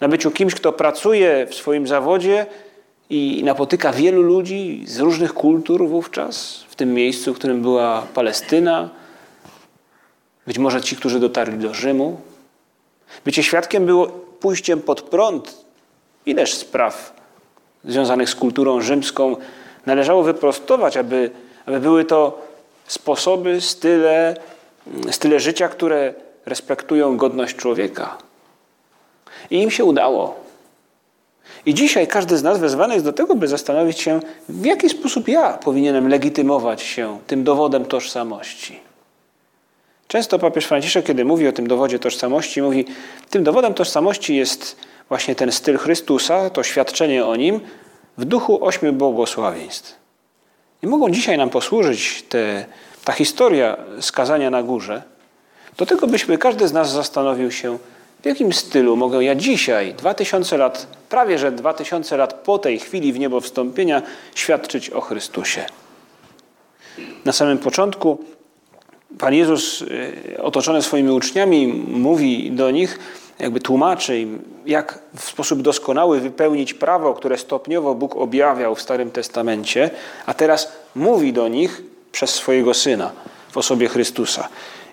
na 0.00 0.08
byciu 0.08 0.30
kimś, 0.30 0.54
kto 0.54 0.72
pracuje 0.72 1.46
w 1.46 1.54
swoim 1.54 1.86
zawodzie 1.86 2.46
i 3.10 3.42
napotyka 3.44 3.92
wielu 3.92 4.22
ludzi 4.22 4.84
z 4.86 5.00
różnych 5.00 5.34
kultur 5.34 5.88
wówczas, 5.88 6.64
w 6.68 6.74
tym 6.74 6.94
miejscu, 6.94 7.34
w 7.34 7.36
którym 7.36 7.62
była 7.62 8.02
Palestyna, 8.14 8.90
być 10.46 10.58
może 10.58 10.82
ci, 10.82 10.96
którzy 10.96 11.20
dotarli 11.20 11.58
do 11.58 11.74
Rzymu. 11.74 12.20
Bycie 13.24 13.42
świadkiem 13.42 13.86
było 13.86 14.06
pójściem 14.40 14.80
pod 14.80 15.02
prąd. 15.02 15.64
Ileż 16.26 16.54
spraw 16.54 17.12
związanych 17.84 18.30
z 18.30 18.34
kulturą 18.34 18.80
rzymską 18.80 19.36
należało 19.86 20.22
wyprostować, 20.22 20.96
aby, 20.96 21.30
aby 21.66 21.80
były 21.80 22.04
to 22.04 22.42
sposoby, 22.86 23.60
style, 23.60 24.36
style 25.10 25.40
życia, 25.40 25.68
które 25.68 26.14
respektują 26.46 27.16
godność 27.16 27.56
człowieka. 27.56 28.18
I 29.50 29.62
im 29.62 29.70
się 29.70 29.84
udało. 29.84 30.44
I 31.66 31.74
dzisiaj 31.74 32.06
każdy 32.06 32.38
z 32.38 32.42
nas 32.42 32.58
wezwany 32.58 32.94
jest 32.94 33.06
do 33.06 33.12
tego, 33.12 33.34
by 33.34 33.48
zastanowić 33.48 34.00
się, 34.00 34.20
w 34.48 34.64
jaki 34.64 34.88
sposób 34.88 35.28
ja 35.28 35.52
powinienem 35.52 36.08
legitymować 36.08 36.82
się 36.82 37.18
tym 37.26 37.44
dowodem 37.44 37.84
tożsamości. 37.84 38.80
Często 40.08 40.38
papież 40.38 40.64
Franciszek, 40.64 41.06
kiedy 41.06 41.24
mówi 41.24 41.48
o 41.48 41.52
tym 41.52 41.66
dowodzie 41.66 41.98
tożsamości, 41.98 42.62
mówi, 42.62 42.84
tym 43.30 43.44
dowodem 43.44 43.74
tożsamości 43.74 44.36
jest 44.36 44.76
właśnie 45.08 45.34
ten 45.34 45.52
styl 45.52 45.78
Chrystusa, 45.78 46.50
to 46.50 46.62
świadczenie 46.62 47.26
o 47.26 47.36
nim 47.36 47.60
w 48.18 48.24
duchu 48.24 48.64
ośmiu 48.64 48.92
błogosławieństw. 48.92 49.96
I 50.82 50.86
mogą 50.86 51.10
dzisiaj 51.10 51.38
nam 51.38 51.50
posłużyć 51.50 52.22
te, 52.28 52.64
ta 53.04 53.12
historia 53.12 53.76
skazania 54.00 54.50
na 54.50 54.62
górze, 54.62 55.02
do 55.76 55.86
tego 55.86 56.06
byśmy 56.06 56.38
każdy 56.38 56.68
z 56.68 56.72
nas 56.72 56.92
zastanowił 56.92 57.50
się, 57.50 57.78
w 58.22 58.26
jakim 58.26 58.52
stylu 58.52 58.96
mogę 58.96 59.24
ja 59.24 59.34
dzisiaj, 59.34 59.94
dwa 59.94 60.14
tysiące 60.14 60.56
lat, 60.56 60.86
prawie 61.08 61.38
że 61.38 61.52
dwa 61.52 61.74
tysiące 61.74 62.16
lat 62.16 62.34
po 62.34 62.58
tej 62.58 62.78
chwili 62.78 63.12
w 63.12 63.18
niebo 63.18 63.40
wstąpienia, 63.40 64.02
świadczyć 64.34 64.90
o 64.90 65.00
Chrystusie. 65.00 65.64
Na 67.24 67.32
samym 67.32 67.58
początku 67.58 68.18
Pan 69.18 69.34
Jezus, 69.34 69.82
y, 69.82 70.42
otoczony 70.42 70.82
swoimi 70.82 71.10
uczniami, 71.10 71.66
mówi 71.88 72.50
do 72.50 72.70
nich, 72.70 72.98
jakby 73.38 73.60
tłumaczy 73.60 74.18
im, 74.18 74.42
jak 74.66 74.98
w 75.16 75.24
sposób 75.24 75.62
doskonały 75.62 76.20
wypełnić 76.20 76.74
prawo, 76.74 77.14
które 77.14 77.38
stopniowo 77.38 77.94
Bóg 77.94 78.16
objawiał 78.16 78.74
w 78.74 78.82
Starym 78.82 79.10
Testamencie, 79.10 79.90
a 80.26 80.34
teraz 80.34 80.72
mówi 80.94 81.32
do 81.32 81.48
nich 81.48 81.82
przez 82.14 82.30
swojego 82.30 82.74
Syna 82.74 83.12
w 83.50 83.56
osobie 83.56 83.88
Chrystusa. 83.88 84.48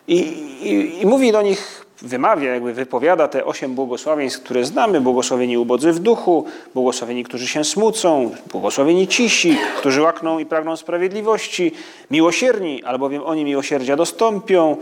I, 0.08 0.18
i, 0.62 1.02
i 1.02 1.06
mówi 1.06 1.32
do 1.32 1.42
nich, 1.42 1.86
wymawia, 2.02 2.54
jakby 2.54 2.74
wypowiada 2.74 3.28
te 3.28 3.46
osiem 3.46 3.76
błogosławieństw, 3.76 4.44
które 4.44 4.66
znamy. 4.66 5.02
Błogosławieni 5.02 5.58
ubodzy 5.58 5.92
w 5.92 6.00
duchu, 6.00 6.46
błogosławieni, 6.74 7.24
którzy 7.24 7.48
się 7.48 7.64
smucą, 7.64 8.32
błogosławieni 8.52 9.08
cisi, 9.08 9.58
którzy 9.78 10.02
łakną 10.02 10.40
i 10.40 10.46
pragną 10.46 10.78
sprawiedliwości, 10.78 11.72
miłosierni, 12.12 12.84
albowiem 12.84 13.24
oni 13.24 13.46
miłosierdzia 13.46 13.96
dostąpią, 13.96 14.78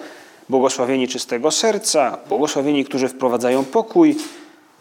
błogosławieni 0.49 1.07
czystego 1.07 1.51
serca, 1.51 2.17
błogosławieni, 2.29 2.85
którzy 2.85 3.07
wprowadzają 3.07 3.65
pokój, 3.65 4.15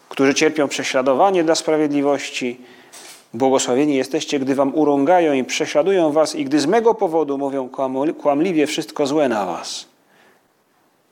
którzy 0.09 0.33
cierpią 0.33 0.67
prześladowanie 0.67 1.43
dla 1.43 1.55
sprawiedliwości. 1.55 2.57
Błogosławieni 3.33 3.95
jesteście, 3.95 4.39
gdy 4.39 4.55
wam 4.55 4.75
urągają 4.75 5.33
i 5.33 5.43
prześladują 5.43 6.11
was 6.11 6.35
i 6.35 6.45
gdy 6.45 6.59
z 6.59 6.65
mego 6.65 6.95
powodu 6.95 7.37
mówią 7.37 7.69
kłamliwie 8.21 8.67
wszystko 8.67 9.07
złe 9.07 9.29
na 9.29 9.45
was. 9.45 9.85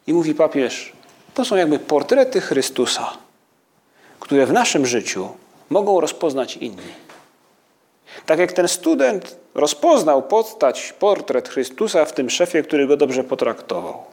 I 0.07 0.13
mówi 0.13 0.35
papież, 0.35 0.93
to 1.33 1.45
są 1.45 1.55
jakby 1.55 1.79
portrety 1.79 2.41
Chrystusa, 2.41 3.09
które 4.19 4.45
w 4.45 4.53
naszym 4.53 4.85
życiu 4.85 5.29
mogą 5.69 6.01
rozpoznać 6.01 6.57
inni. 6.57 7.07
Tak 8.25 8.39
jak 8.39 8.51
ten 8.51 8.67
student 8.67 9.37
rozpoznał 9.55 10.23
postać, 10.23 10.93
portret 10.99 11.49
Chrystusa 11.49 12.05
w 12.05 12.13
tym 12.13 12.29
szefie, 12.29 12.63
który 12.63 12.87
go 12.87 12.97
dobrze 12.97 13.23
potraktował. 13.23 14.03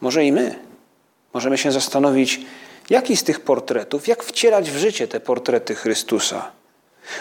Może 0.00 0.24
i 0.24 0.32
my 0.32 0.58
możemy 1.34 1.58
się 1.58 1.72
zastanowić, 1.72 2.40
jaki 2.90 3.16
z 3.16 3.24
tych 3.24 3.40
portretów, 3.40 4.08
jak 4.08 4.24
wcielać 4.24 4.70
w 4.70 4.76
życie 4.76 5.08
te 5.08 5.20
portrety 5.20 5.74
Chrystusa. 5.74 6.50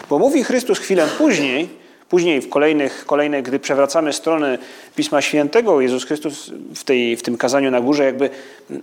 Bo 0.09 0.19
mówi 0.19 0.43
Chrystus 0.43 0.79
chwilę 0.79 1.07
później, 1.17 1.69
później 2.09 2.41
w 2.41 2.49
kolejnych, 2.49 3.05
kolejnych 3.05 3.43
gdy 3.43 3.59
przewracamy 3.59 4.13
strony 4.13 4.57
Pisma 4.95 5.21
Świętego, 5.21 5.81
Jezus 5.81 6.05
Chrystus 6.05 6.51
w, 6.75 6.83
tej, 6.83 7.17
w 7.17 7.21
tym 7.21 7.37
kazaniu 7.37 7.71
na 7.71 7.81
górze 7.81 8.05
jakby 8.05 8.29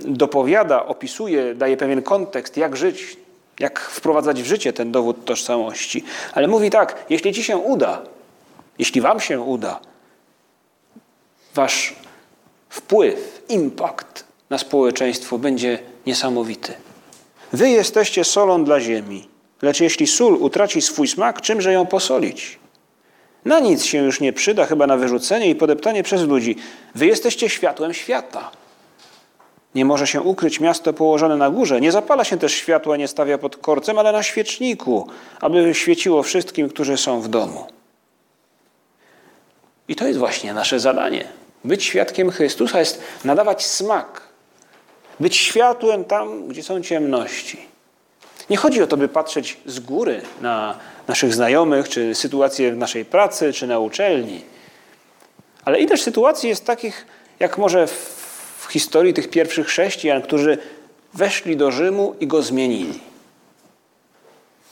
dopowiada, 0.00 0.86
opisuje, 0.86 1.54
daje 1.54 1.76
pewien 1.76 2.02
kontekst, 2.02 2.56
jak 2.56 2.76
żyć, 2.76 3.16
jak 3.60 3.80
wprowadzać 3.80 4.42
w 4.42 4.46
życie 4.46 4.72
ten 4.72 4.92
dowód 4.92 5.24
tożsamości. 5.24 6.04
Ale 6.32 6.48
mówi 6.48 6.70
tak, 6.70 7.04
jeśli 7.10 7.32
ci 7.32 7.44
się 7.44 7.56
uda, 7.56 8.02
jeśli 8.78 9.00
wam 9.00 9.20
się 9.20 9.40
uda, 9.40 9.80
wasz 11.54 11.94
wpływ, 12.68 13.42
impact 13.48 14.24
na 14.50 14.58
społeczeństwo 14.58 15.38
będzie 15.38 15.78
niesamowity. 16.06 16.74
Wy 17.52 17.70
jesteście 17.70 18.24
solą 18.24 18.64
dla 18.64 18.80
ziemi, 18.80 19.28
lecz 19.62 19.80
jeśli 19.80 20.06
sól 20.06 20.34
utraci 20.34 20.82
swój 20.82 21.08
smak, 21.08 21.40
czymże 21.40 21.72
ją 21.72 21.86
posolić? 21.86 22.58
Na 23.44 23.60
nic 23.60 23.84
się 23.84 23.98
już 23.98 24.20
nie 24.20 24.32
przyda, 24.32 24.66
chyba 24.66 24.86
na 24.86 24.96
wyrzucenie 24.96 25.50
i 25.50 25.54
podeptanie 25.54 26.02
przez 26.02 26.22
ludzi. 26.22 26.56
Wy 26.94 27.06
jesteście 27.06 27.48
światłem 27.48 27.94
świata. 27.94 28.50
Nie 29.74 29.84
może 29.84 30.06
się 30.06 30.20
ukryć 30.20 30.60
miasto 30.60 30.92
położone 30.92 31.36
na 31.36 31.50
górze. 31.50 31.80
Nie 31.80 31.92
zapala 31.92 32.24
się 32.24 32.38
też 32.38 32.54
światła, 32.54 32.96
nie 32.96 33.08
stawia 33.08 33.38
pod 33.38 33.56
korcem, 33.56 33.98
ale 33.98 34.12
na 34.12 34.22
świeczniku, 34.22 35.08
aby 35.40 35.74
świeciło 35.74 36.22
wszystkim, 36.22 36.68
którzy 36.68 36.96
są 36.96 37.20
w 37.20 37.28
domu. 37.28 37.66
I 39.88 39.96
to 39.96 40.06
jest 40.06 40.18
właśnie 40.18 40.54
nasze 40.54 40.80
zadanie. 40.80 41.24
Być 41.64 41.84
świadkiem 41.84 42.30
Chrystusa 42.30 42.78
jest 42.78 43.02
nadawać 43.24 43.66
smak. 43.66 44.25
Być 45.20 45.36
światłem 45.36 46.04
tam, 46.04 46.48
gdzie 46.48 46.62
są 46.62 46.82
ciemności. 46.82 47.66
Nie 48.50 48.56
chodzi 48.56 48.82
o 48.82 48.86
to, 48.86 48.96
by 48.96 49.08
patrzeć 49.08 49.56
z 49.66 49.80
góry 49.80 50.22
na 50.40 50.78
naszych 51.08 51.34
znajomych, 51.34 51.88
czy 51.88 52.14
sytuację 52.14 52.72
w 52.72 52.76
naszej 52.76 53.04
pracy, 53.04 53.52
czy 53.52 53.66
na 53.66 53.78
uczelni. 53.78 54.40
Ale 55.64 55.80
ileż 55.80 56.02
sytuacji 56.02 56.48
jest 56.48 56.64
takich, 56.64 57.06
jak 57.40 57.58
może 57.58 57.86
w 58.58 58.66
historii 58.70 59.14
tych 59.14 59.30
pierwszych 59.30 59.66
chrześcijan, 59.66 60.22
którzy 60.22 60.58
weszli 61.14 61.56
do 61.56 61.70
Rzymu 61.70 62.14
i 62.20 62.26
go 62.26 62.42
zmienili. 62.42 63.00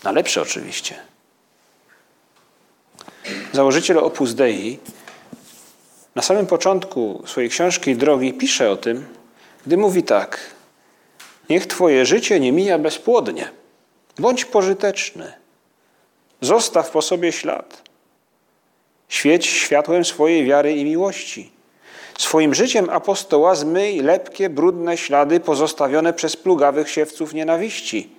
Na 0.04 0.12
lepsze 0.12 0.42
oczywiście. 0.42 0.94
Założyciel 3.52 3.98
Opus 3.98 4.34
Dei 4.34 4.78
na 6.14 6.22
samym 6.22 6.46
początku 6.46 7.22
swojej 7.26 7.50
książki 7.50 7.96
Drogi 7.96 8.32
pisze 8.32 8.70
o 8.70 8.76
tym, 8.76 9.06
gdy 9.66 9.76
mówi 9.76 10.02
tak: 10.02 10.40
Niech 11.50 11.66
Twoje 11.66 12.06
życie 12.06 12.40
nie 12.40 12.52
mija 12.52 12.78
bezpłodnie. 12.78 13.50
Bądź 14.18 14.44
pożyteczny. 14.44 15.32
Zostaw 16.40 16.90
po 16.90 17.02
sobie 17.02 17.32
ślad. 17.32 17.82
Świeć 19.08 19.46
światłem 19.46 20.04
swojej 20.04 20.44
wiary 20.44 20.72
i 20.72 20.84
miłości. 20.84 21.52
Swoim 22.18 22.54
życiem 22.54 22.90
apostoła 22.90 23.54
zmyj 23.54 24.00
lepkie, 24.00 24.50
brudne 24.50 24.96
ślady 24.96 25.40
pozostawione 25.40 26.12
przez 26.12 26.36
plugawych 26.36 26.90
siewców 26.90 27.34
nienawiści 27.34 28.10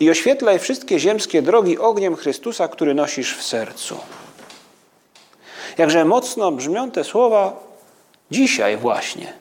i 0.00 0.10
oświetlaj 0.10 0.58
wszystkie 0.58 0.98
ziemskie 0.98 1.42
drogi 1.42 1.78
ogniem 1.78 2.16
Chrystusa, 2.16 2.68
który 2.68 2.94
nosisz 2.94 3.36
w 3.36 3.42
sercu. 3.42 3.98
Jakże 5.78 6.04
mocno 6.04 6.52
brzmią 6.52 6.90
te 6.90 7.04
słowa 7.04 7.60
dzisiaj 8.30 8.76
właśnie, 8.76 9.32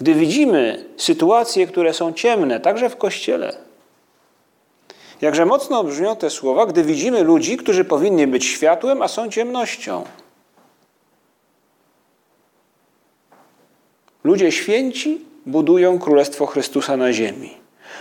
gdy 0.00 0.14
widzimy 0.14 0.84
sytuacje, 0.96 1.66
które 1.66 1.94
są 1.94 2.12
ciemne, 2.12 2.60
także 2.60 2.90
w 2.90 2.96
Kościele. 2.96 3.56
Jakże 5.20 5.46
mocno 5.46 5.84
brzmią 5.84 6.16
te 6.16 6.30
słowa, 6.30 6.66
gdy 6.66 6.84
widzimy 6.84 7.22
ludzi, 7.22 7.56
którzy 7.56 7.84
powinni 7.84 8.26
być 8.26 8.44
światłem, 8.44 9.02
a 9.02 9.08
są 9.08 9.28
ciemnością. 9.28 10.04
Ludzie 14.24 14.52
święci 14.52 15.24
budują 15.46 15.98
Królestwo 15.98 16.46
Chrystusa 16.46 16.96
na 16.96 17.12
ziemi. 17.12 17.54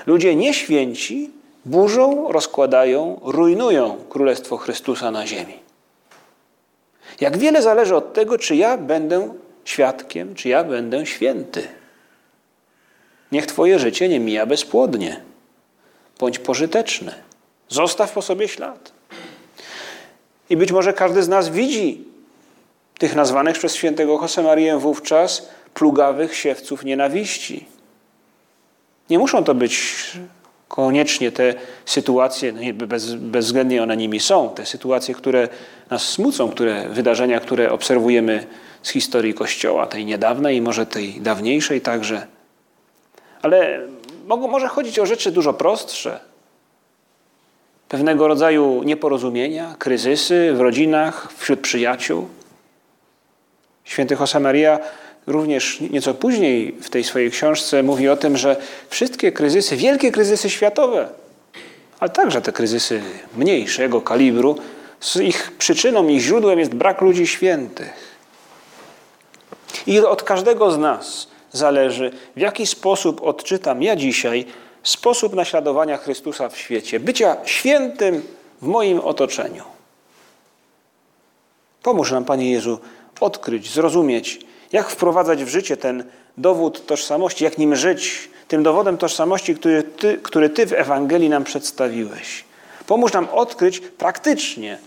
Ludzie 0.08 0.36
nieświęci 0.36 1.30
burzą, 1.66 2.32
rozkładają, 2.32 3.20
rujnują 3.24 3.98
Królestwo 4.10 4.58
Chrystusa 4.58 5.12
na 5.12 5.28
ziemi. 5.28 5.60
Jak 7.22 7.38
wiele 7.38 7.62
zależy 7.62 7.96
od 7.96 8.14
tego, 8.14 8.38
czy 8.38 8.56
ja 8.56 8.78
będę 8.78 9.34
świadkiem, 9.66 10.36
czy 10.36 10.50
ja 10.50 10.64
będę 10.64 11.06
święty. 11.06 11.79
Niech 13.32 13.46
Twoje 13.46 13.80
życie 13.80 14.10
nie 14.10 14.20
mija 14.20 14.46
bezpłodnie. 14.46 15.22
Bądź 16.20 16.40
pożyteczny. 16.40 17.14
Zostaw 17.70 18.12
po 18.12 18.22
sobie 18.22 18.48
ślad. 18.48 18.92
I 20.50 20.58
być 20.58 20.72
może 20.72 20.94
każdy 20.94 21.24
z 21.24 21.28
nas 21.28 21.50
widzi 21.50 22.04
tych 22.98 23.16
nazwanych 23.16 23.56
przez 23.56 23.76
świętego 23.76 24.20
Josemarię 24.22 24.78
wówczas 24.78 25.50
plugawych 25.74 26.36
siewców 26.36 26.86
nienawiści. 26.86 27.66
Nie 29.10 29.20
muszą 29.20 29.44
to 29.44 29.56
być 29.56 29.96
koniecznie 30.68 31.32
te 31.32 31.54
sytuacje, 31.86 32.52
no 32.52 32.88
bez, 32.88 33.14
bezwzględnie 33.14 33.84
one 33.84 33.98
nimi 33.98 34.20
są, 34.20 34.50
te 34.50 34.66
sytuacje, 34.66 35.16
które 35.16 35.48
nas 35.90 36.02
smucą, 36.02 36.50
które 36.50 36.90
wydarzenia, 36.90 37.40
które 37.40 37.72
obserwujemy 37.72 38.48
z 38.84 38.90
historii 38.90 39.34
Kościoła, 39.34 39.88
tej 39.88 40.06
niedawnej 40.06 40.58
i 40.58 40.62
może 40.62 40.86
tej 40.86 41.22
dawniejszej 41.22 41.82
także. 41.82 42.28
Ale 43.42 43.80
może 44.26 44.68
chodzić 44.68 45.00
o 45.00 45.06
rzeczy 45.06 45.32
dużo 45.32 45.54
prostsze. 45.54 46.20
Pewnego 47.90 48.28
rodzaju 48.28 48.84
nieporozumienia, 48.84 49.76
kryzysy 49.80 50.54
w 50.54 50.62
rodzinach, 50.62 51.34
wśród 51.38 51.60
przyjaciół. 51.60 52.28
Święty 53.84 54.18
Josemaria 54.20 54.80
również 55.28 55.82
nieco 55.82 56.14
później 56.14 56.72
w 56.82 56.90
tej 56.90 57.04
swojej 57.04 57.32
książce 57.32 57.84
mówi 57.84 58.10
o 58.10 58.18
tym, 58.18 58.38
że 58.38 58.56
wszystkie 58.90 59.32
kryzysy, 59.32 59.76
wielkie 59.76 60.12
kryzysy 60.12 60.50
światowe, 60.50 61.10
ale 62.00 62.10
także 62.10 62.42
te 62.42 62.52
kryzysy 62.52 63.02
mniejszego 63.38 64.02
kalibru, 64.02 64.58
ich 65.22 65.52
przyczyną 65.58 66.08
i 66.08 66.20
źródłem 66.20 66.60
jest 66.60 66.74
brak 66.74 67.02
ludzi 67.02 67.28
świętych. 67.28 68.20
I 69.88 70.00
od 70.00 70.24
każdego 70.24 70.72
z 70.72 70.78
nas 70.78 71.28
zależy, 71.52 72.12
w 72.36 72.40
jaki 72.40 72.68
sposób 72.68 73.22
odczytam 73.22 73.84
ja 73.84 73.96
dzisiaj 73.96 74.46
sposób 74.84 75.34
naśladowania 75.34 75.98
Chrystusa 75.98 76.50
w 76.50 76.58
świecie, 76.58 77.00
bycia 77.00 77.38
świętym 77.46 78.22
w 78.62 78.66
moim 78.66 79.00
otoczeniu. 79.00 79.64
Pomóż 81.84 82.12
nam, 82.12 82.26
Panie 82.26 82.52
Jezu, 82.52 82.80
odkryć, 83.20 83.72
zrozumieć, 83.74 84.40
jak 84.72 84.90
wprowadzać 84.90 85.44
w 85.44 85.48
życie 85.48 85.78
ten 85.78 86.04
dowód 86.38 86.86
tożsamości, 86.86 87.44
jak 87.44 87.58
nim 87.58 87.76
żyć, 87.76 88.30
tym 88.48 88.64
dowodem 88.64 88.98
tożsamości, 88.98 89.56
który 89.56 89.84
Ty, 89.84 90.20
który 90.24 90.50
ty 90.50 90.66
w 90.66 90.74
Ewangelii 90.74 91.30
nam 91.30 91.44
przedstawiłeś. 91.44 92.44
Pomóż 92.88 93.14
nam 93.14 93.28
odkryć 93.30 93.80
praktycznie, 93.80 94.78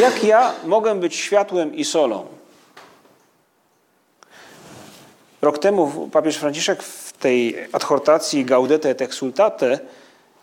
jak 0.00 0.24
ja 0.24 0.52
mogę 0.66 0.94
być 0.94 1.16
światłem 1.16 1.74
i 1.74 1.84
solą. 1.84 2.26
Rok 5.44 5.58
temu 5.58 6.08
papież 6.12 6.36
Franciszek 6.36 6.82
w 6.82 7.12
tej 7.12 7.56
adhortacji 7.72 8.44
Gaudete 8.44 8.90
et 8.90 9.02
Exultate 9.02 9.78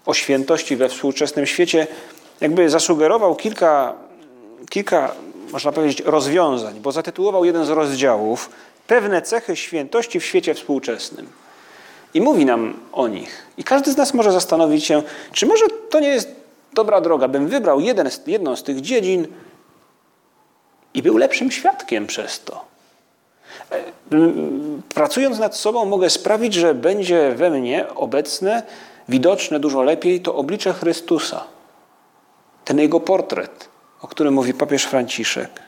o 0.05 0.13
świętości 0.13 0.75
we 0.75 0.89
współczesnym 0.89 1.45
świecie 1.45 1.87
jakby 2.41 2.69
zasugerował 2.69 3.35
kilka, 3.35 3.93
kilka 4.69 5.11
można 5.51 5.71
powiedzieć, 5.71 6.03
rozwiązań, 6.05 6.79
bo 6.79 6.91
zatytułował 6.91 7.45
jeden 7.45 7.65
z 7.65 7.69
rozdziałów 7.69 8.49
Pewne 8.87 9.21
cechy 9.21 9.55
świętości 9.55 10.19
w 10.19 10.25
świecie 10.25 10.53
współczesnym. 10.53 11.29
I 12.13 12.21
mówi 12.21 12.45
nam 12.45 12.79
o 12.91 13.07
nich. 13.07 13.45
I 13.57 13.63
każdy 13.63 13.91
z 13.91 13.97
nas 13.97 14.13
może 14.13 14.31
zastanowić 14.31 14.85
się, 14.85 15.03
czy 15.33 15.45
może 15.45 15.65
to 15.89 15.99
nie 15.99 16.07
jest 16.07 16.29
dobra 16.73 17.01
droga, 17.01 17.27
bym 17.27 17.47
wybrał 17.47 17.79
jeden, 17.79 18.09
jedną 18.27 18.55
z 18.55 18.63
tych 18.63 18.81
dziedzin 18.81 19.27
i 20.93 21.01
był 21.03 21.17
lepszym 21.17 21.51
świadkiem 21.51 22.07
przez 22.07 22.43
to. 22.43 22.70
Pracując 24.93 25.39
nad 25.39 25.55
sobą, 25.55 25.85
mogę 25.85 26.09
sprawić, 26.09 26.53
że 26.53 26.75
będzie 26.75 27.31
we 27.35 27.49
mnie 27.49 27.89
obecne, 27.95 28.63
widoczne 29.09 29.59
dużo 29.59 29.83
lepiej 29.83 30.21
to 30.21 30.35
oblicze 30.35 30.73
Chrystusa, 30.73 31.43
ten 32.65 32.79
jego 32.79 32.99
portret 32.99 33.71
o 34.01 34.07
którym 34.07 34.33
mówi 34.33 34.53
papież 34.53 34.83
Franciszek. 34.83 35.61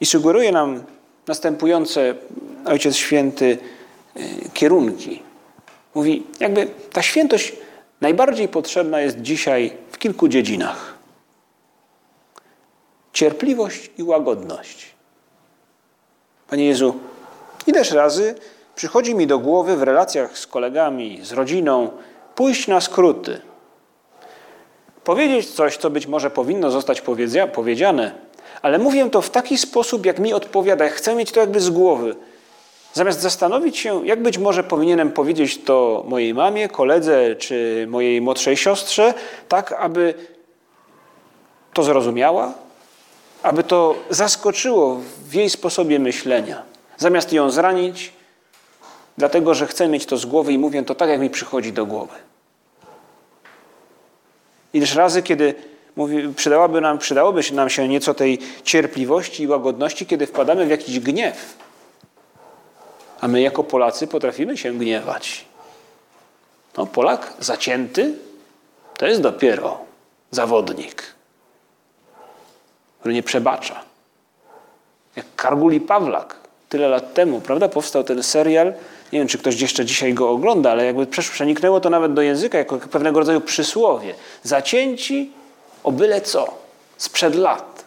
I 0.00 0.06
sugeruje 0.06 0.52
nam 0.52 0.84
następujące 1.26 2.14
Ojciec 2.64 2.96
Święty 2.96 3.58
y, 4.16 4.50
kierunki. 4.54 5.22
Mówi, 5.94 6.26
jakby 6.40 6.68
ta 6.92 7.02
świętość 7.02 7.52
najbardziej 8.00 8.48
potrzebna 8.48 9.00
jest 9.00 9.20
dzisiaj 9.20 9.76
w 9.92 9.98
kilku 9.98 10.28
dziedzinach. 10.28 10.94
Cierpliwość 13.12 13.90
i 13.98 14.02
łagodność. 14.02 14.91
Panie 16.52 16.66
Jezu, 16.66 16.94
ileż 17.66 17.90
razy 17.90 18.34
przychodzi 18.74 19.14
mi 19.14 19.26
do 19.26 19.38
głowy 19.38 19.76
w 19.76 19.82
relacjach 19.82 20.38
z 20.38 20.46
kolegami, 20.46 21.18
z 21.22 21.32
rodziną, 21.32 21.90
pójść 22.34 22.68
na 22.68 22.80
skróty– 22.80 23.40
powiedzieć 25.04 25.50
coś, 25.50 25.76
co 25.76 25.90
być 25.90 26.06
może 26.06 26.30
powinno 26.30 26.70
zostać 26.70 27.02
powiedziane, 27.52 28.12
ale 28.62 28.78
mówię 28.78 29.10
to 29.10 29.22
w 29.22 29.30
taki 29.30 29.58
sposób, 29.58 30.06
jak 30.06 30.18
mi 30.18 30.32
odpowiada. 30.32 30.88
Chcę 30.88 31.14
mieć 31.14 31.32
to 31.32 31.40
jakby 31.40 31.60
z 31.60 31.70
głowy. 31.70 32.16
Zamiast 32.92 33.20
zastanowić 33.20 33.78
się, 33.78 34.06
jak 34.06 34.22
być 34.22 34.38
może 34.38 34.64
powinienem 34.64 35.12
powiedzieć 35.12 35.64
to 35.64 36.04
mojej 36.08 36.34
mamie, 36.34 36.68
koledze 36.68 37.36
czy 37.36 37.86
mojej 37.90 38.20
młodszej 38.20 38.56
siostrze, 38.56 39.14
tak 39.48 39.72
aby 39.72 40.14
to 41.72 41.82
zrozumiała, 41.82 42.52
aby 43.42 43.64
to 43.64 43.94
zaskoczyło 44.10 45.00
w 45.32 45.34
jej 45.34 45.50
sposobie 45.50 45.98
myślenia. 45.98 46.62
Zamiast 46.98 47.32
ją 47.32 47.50
zranić, 47.50 48.12
dlatego 49.18 49.54
że 49.54 49.66
chcę 49.66 49.88
mieć 49.88 50.06
to 50.06 50.16
z 50.16 50.26
głowy 50.26 50.52
i 50.52 50.58
mówię 50.58 50.82
to 50.82 50.94
tak, 50.94 51.08
jak 51.08 51.20
mi 51.20 51.30
przychodzi 51.30 51.72
do 51.72 51.86
głowy. 51.86 52.14
Ileż 54.72 54.94
razy, 54.94 55.22
kiedy 55.22 55.54
mówi, 55.96 56.34
przydałoby, 56.36 56.80
nam, 56.80 56.98
przydałoby 56.98 57.42
się 57.42 57.54
nam 57.54 57.70
się 57.70 57.88
nieco 57.88 58.14
tej 58.14 58.38
cierpliwości 58.64 59.42
i 59.42 59.46
łagodności, 59.46 60.06
kiedy 60.06 60.26
wpadamy 60.26 60.66
w 60.66 60.70
jakiś 60.70 61.00
gniew. 61.00 61.56
A 63.20 63.28
my 63.28 63.40
jako 63.40 63.64
Polacy 63.64 64.06
potrafimy 64.06 64.56
się 64.56 64.72
gniewać. 64.72 65.44
No, 66.76 66.86
Polak 66.86 67.34
zacięty 67.38 68.14
to 68.96 69.06
jest 69.06 69.20
dopiero 69.20 69.78
zawodnik, 70.30 71.02
który 73.00 73.14
nie 73.14 73.22
przebacza. 73.22 73.91
Jak 75.16 75.26
Karguli 75.36 75.80
Pawlak, 75.80 76.36
tyle 76.68 76.88
lat 76.88 77.14
temu, 77.14 77.40
prawda? 77.40 77.68
Powstał 77.68 78.04
ten 78.04 78.22
serial. 78.22 78.72
Nie 79.12 79.18
wiem, 79.18 79.28
czy 79.28 79.38
ktoś 79.38 79.60
jeszcze 79.60 79.84
dzisiaj 79.84 80.14
go 80.14 80.30
ogląda, 80.30 80.70
ale 80.70 80.86
jakby 80.86 81.06
przeniknęło 81.06 81.80
to 81.80 81.90
nawet 81.90 82.12
do 82.12 82.22
języka 82.22 82.58
jako 82.58 82.78
pewnego 82.78 83.18
rodzaju 83.18 83.40
przysłowie. 83.40 84.14
Zacięci 84.42 85.30
o 85.84 85.92
byle 85.92 86.20
co, 86.20 86.54
sprzed 86.96 87.34
lat. 87.34 87.84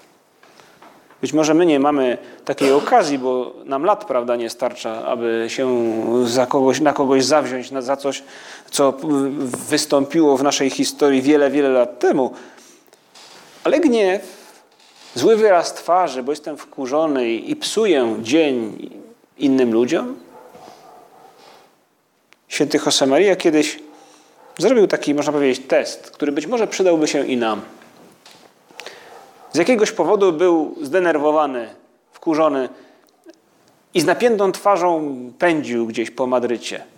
Być 1.21 1.33
może 1.33 1.53
my 1.53 1.65
nie 1.65 1.79
mamy 1.79 2.17
takiej 2.45 2.71
okazji, 2.71 3.19
bo 3.19 3.53
nam 3.65 3.83
lat 3.83 4.05
prawda, 4.05 4.35
nie 4.35 4.49
starcza, 4.49 5.05
aby 5.05 5.45
się 5.47 5.93
za 6.25 6.45
kogoś, 6.45 6.81
na 6.81 6.93
kogoś 6.93 7.25
zawziąć, 7.25 7.71
na, 7.71 7.81
za 7.81 7.97
coś, 7.97 8.23
co 8.71 8.93
wystąpiło 9.69 10.37
w 10.37 10.43
naszej 10.43 10.69
historii 10.69 11.21
wiele, 11.21 11.51
wiele 11.51 11.69
lat 11.69 11.99
temu. 11.99 12.33
Ale 13.63 13.79
gniew, 13.79 14.21
zły 15.15 15.35
wyraz 15.35 15.73
twarzy, 15.73 16.23
bo 16.23 16.31
jestem 16.31 16.57
wkurzony 16.57 17.29
i 17.33 17.55
psuję 17.55 18.15
dzień 18.21 18.89
innym 19.37 19.73
ludziom. 19.73 20.15
Święty 22.47 22.79
Josemaria 22.85 23.35
kiedyś 23.35 23.79
zrobił 24.57 24.87
taki, 24.87 25.13
można 25.13 25.33
powiedzieć, 25.33 25.67
test, 25.67 26.11
który 26.11 26.31
być 26.31 26.47
może 26.47 26.67
przydałby 26.67 27.07
się 27.07 27.25
i 27.25 27.37
nam. 27.37 27.61
Z 29.53 29.57
jakiegoś 29.57 29.91
powodu 29.91 30.33
był 30.33 30.75
zdenerwowany, 30.81 31.69
wkurzony 32.11 32.69
i 33.93 34.01
z 34.01 34.05
napiętą 34.05 34.51
twarzą 34.51 35.15
pędził 35.39 35.87
gdzieś 35.87 36.11
po 36.11 36.27
Madrycie. 36.27 36.94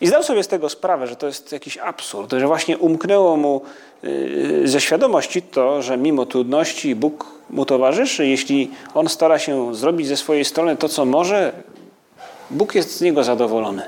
I 0.00 0.06
zdał 0.06 0.22
sobie 0.22 0.42
z 0.42 0.48
tego 0.48 0.68
sprawę, 0.68 1.06
że 1.06 1.16
to 1.16 1.26
jest 1.26 1.52
jakiś 1.52 1.78
absurd, 1.78 2.32
że 2.32 2.46
właśnie 2.46 2.78
umknęło 2.78 3.36
mu 3.36 3.60
yy, 4.02 4.68
ze 4.68 4.80
świadomości 4.80 5.42
to, 5.42 5.82
że 5.82 5.96
mimo 5.96 6.26
trudności 6.26 6.94
Bóg 6.94 7.26
mu 7.50 7.64
towarzyszy. 7.64 8.26
Jeśli 8.26 8.70
on 8.94 9.08
stara 9.08 9.38
się 9.38 9.74
zrobić 9.74 10.06
ze 10.06 10.16
swojej 10.16 10.44
strony 10.44 10.76
to, 10.76 10.88
co 10.88 11.04
może, 11.04 11.52
Bóg 12.50 12.74
jest 12.74 12.96
z 12.96 13.00
niego 13.00 13.24
zadowolony. 13.24 13.82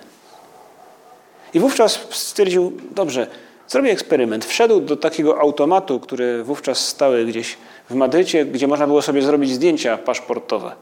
I 1.54 1.60
wówczas 1.60 2.00
stwierdził, 2.10 2.72
dobrze, 2.90 3.26
zrobię 3.68 3.90
eksperyment. 3.90 4.44
Wszedł 4.44 4.80
do 4.80 4.96
takiego 4.96 5.40
automatu, 5.40 6.00
który 6.00 6.44
wówczas 6.44 6.88
stały 6.88 7.24
gdzieś 7.24 7.56
w 7.90 7.94
Madrycie, 7.94 8.44
gdzie 8.44 8.66
można 8.66 8.86
było 8.86 9.02
sobie 9.02 9.22
zrobić 9.22 9.50
zdjęcia 9.50 9.98
paszportowe. 9.98 10.72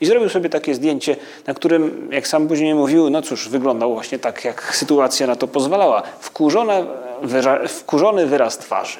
I 0.00 0.06
zrobił 0.06 0.28
sobie 0.28 0.48
takie 0.48 0.74
zdjęcie, 0.74 1.16
na 1.46 1.54
którym, 1.54 2.08
jak 2.12 2.28
sam 2.28 2.48
później 2.48 2.74
mówił, 2.74 3.10
no 3.10 3.22
cóż, 3.22 3.48
wyglądał 3.48 3.92
właśnie 3.92 4.18
tak, 4.18 4.44
jak 4.44 4.76
sytuacja 4.76 5.26
na 5.26 5.36
to 5.36 5.48
pozwalała. 5.48 6.02
Wkurzone, 6.20 6.86
wyra, 7.22 7.68
wkurzony 7.68 8.26
wyraz 8.26 8.58
twarzy. 8.58 8.98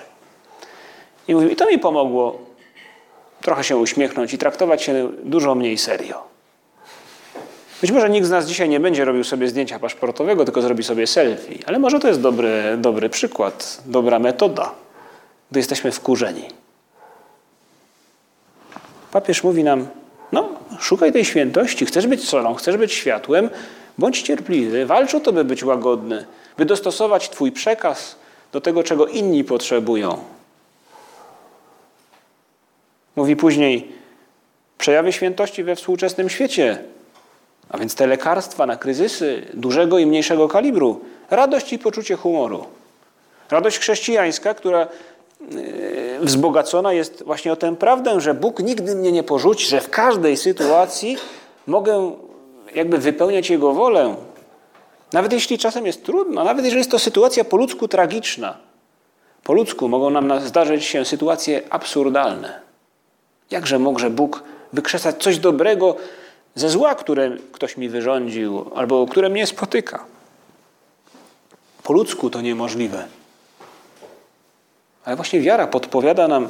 I 1.28 1.34
mówił, 1.34 1.50
i 1.50 1.56
to 1.56 1.66
mi 1.66 1.78
pomogło 1.78 2.38
trochę 3.40 3.64
się 3.64 3.76
uśmiechnąć 3.76 4.34
i 4.34 4.38
traktować 4.38 4.82
się 4.82 5.08
dużo 5.24 5.54
mniej 5.54 5.78
serio. 5.78 6.22
Być 7.80 7.90
może 7.90 8.10
nikt 8.10 8.26
z 8.26 8.30
nas 8.30 8.46
dzisiaj 8.46 8.68
nie 8.68 8.80
będzie 8.80 9.04
robił 9.04 9.24
sobie 9.24 9.48
zdjęcia 9.48 9.78
paszportowego, 9.78 10.44
tylko 10.44 10.62
zrobi 10.62 10.82
sobie 10.82 11.06
selfie, 11.06 11.58
ale 11.66 11.78
może 11.78 12.00
to 12.00 12.08
jest 12.08 12.20
dobry, 12.20 12.76
dobry 12.78 13.08
przykład, 13.08 13.82
dobra 13.86 14.18
metoda, 14.18 14.72
gdy 15.50 15.60
jesteśmy 15.60 15.92
wkurzeni. 15.92 16.48
Papież 19.12 19.44
mówi 19.44 19.64
nam, 19.64 19.88
no, 20.32 20.48
szukaj 20.78 21.12
tej 21.12 21.24
świętości, 21.24 21.86
chcesz 21.86 22.06
być 22.06 22.28
solą, 22.28 22.54
chcesz 22.54 22.76
być 22.76 22.92
światłem, 22.92 23.50
bądź 23.98 24.22
cierpliwy, 24.22 24.86
walcz 24.86 25.14
o 25.14 25.20
to, 25.20 25.32
by 25.32 25.44
być 25.44 25.64
łagodny, 25.64 26.26
by 26.56 26.64
dostosować 26.64 27.30
Twój 27.30 27.52
przekaz 27.52 28.16
do 28.52 28.60
tego, 28.60 28.82
czego 28.82 29.06
inni 29.06 29.44
potrzebują. 29.44 30.18
Mówi 33.16 33.36
później, 33.36 33.92
przejawy 34.78 35.12
świętości 35.12 35.64
we 35.64 35.76
współczesnym 35.76 36.28
świecie, 36.28 36.78
a 37.68 37.78
więc 37.78 37.94
te 37.94 38.06
lekarstwa 38.06 38.66
na 38.66 38.76
kryzysy 38.76 39.46
dużego 39.54 39.98
i 39.98 40.06
mniejszego 40.06 40.48
kalibru, 40.48 41.00
radość 41.30 41.72
i 41.72 41.78
poczucie 41.78 42.16
humoru. 42.16 42.66
Radość 43.50 43.78
chrześcijańska, 43.78 44.54
która 44.54 44.88
wzbogacona 46.20 46.92
jest 46.92 47.22
właśnie 47.26 47.52
o 47.52 47.56
tę 47.56 47.76
prawdę, 47.76 48.20
że 48.20 48.34
Bóg 48.34 48.60
nigdy 48.60 48.94
mnie 48.94 49.12
nie 49.12 49.22
porzuci, 49.22 49.66
że 49.66 49.80
w 49.80 49.90
każdej 49.90 50.36
sytuacji 50.36 51.16
mogę 51.66 52.12
jakby 52.74 52.98
wypełniać 52.98 53.50
Jego 53.50 53.72
wolę. 53.72 54.16
Nawet 55.12 55.32
jeśli 55.32 55.58
czasem 55.58 55.86
jest 55.86 56.04
trudno, 56.04 56.44
nawet 56.44 56.64
jeżeli 56.64 56.80
jest 56.80 56.90
to 56.90 56.98
sytuacja 56.98 57.44
po 57.44 57.56
ludzku 57.56 57.88
tragiczna. 57.88 58.56
Po 59.44 59.52
ludzku 59.52 59.88
mogą 59.88 60.10
nam 60.10 60.40
zdarzyć 60.40 60.84
się 60.84 61.04
sytuacje 61.04 61.62
absurdalne. 61.70 62.60
Jakże 63.50 63.78
może 63.78 64.10
Bóg 64.10 64.42
wykrzesać 64.72 65.22
coś 65.22 65.38
dobrego 65.38 65.96
ze 66.54 66.70
zła, 66.70 66.94
które 66.94 67.36
ktoś 67.52 67.76
mi 67.76 67.88
wyrządził 67.88 68.70
albo 68.74 69.06
które 69.06 69.28
mnie 69.28 69.46
spotyka? 69.46 70.04
Po 71.82 71.92
ludzku 71.92 72.30
to 72.30 72.40
niemożliwe. 72.40 73.04
Ale 75.06 75.16
właśnie 75.16 75.40
wiara 75.40 75.66
podpowiada 75.66 76.28
nam, 76.28 76.48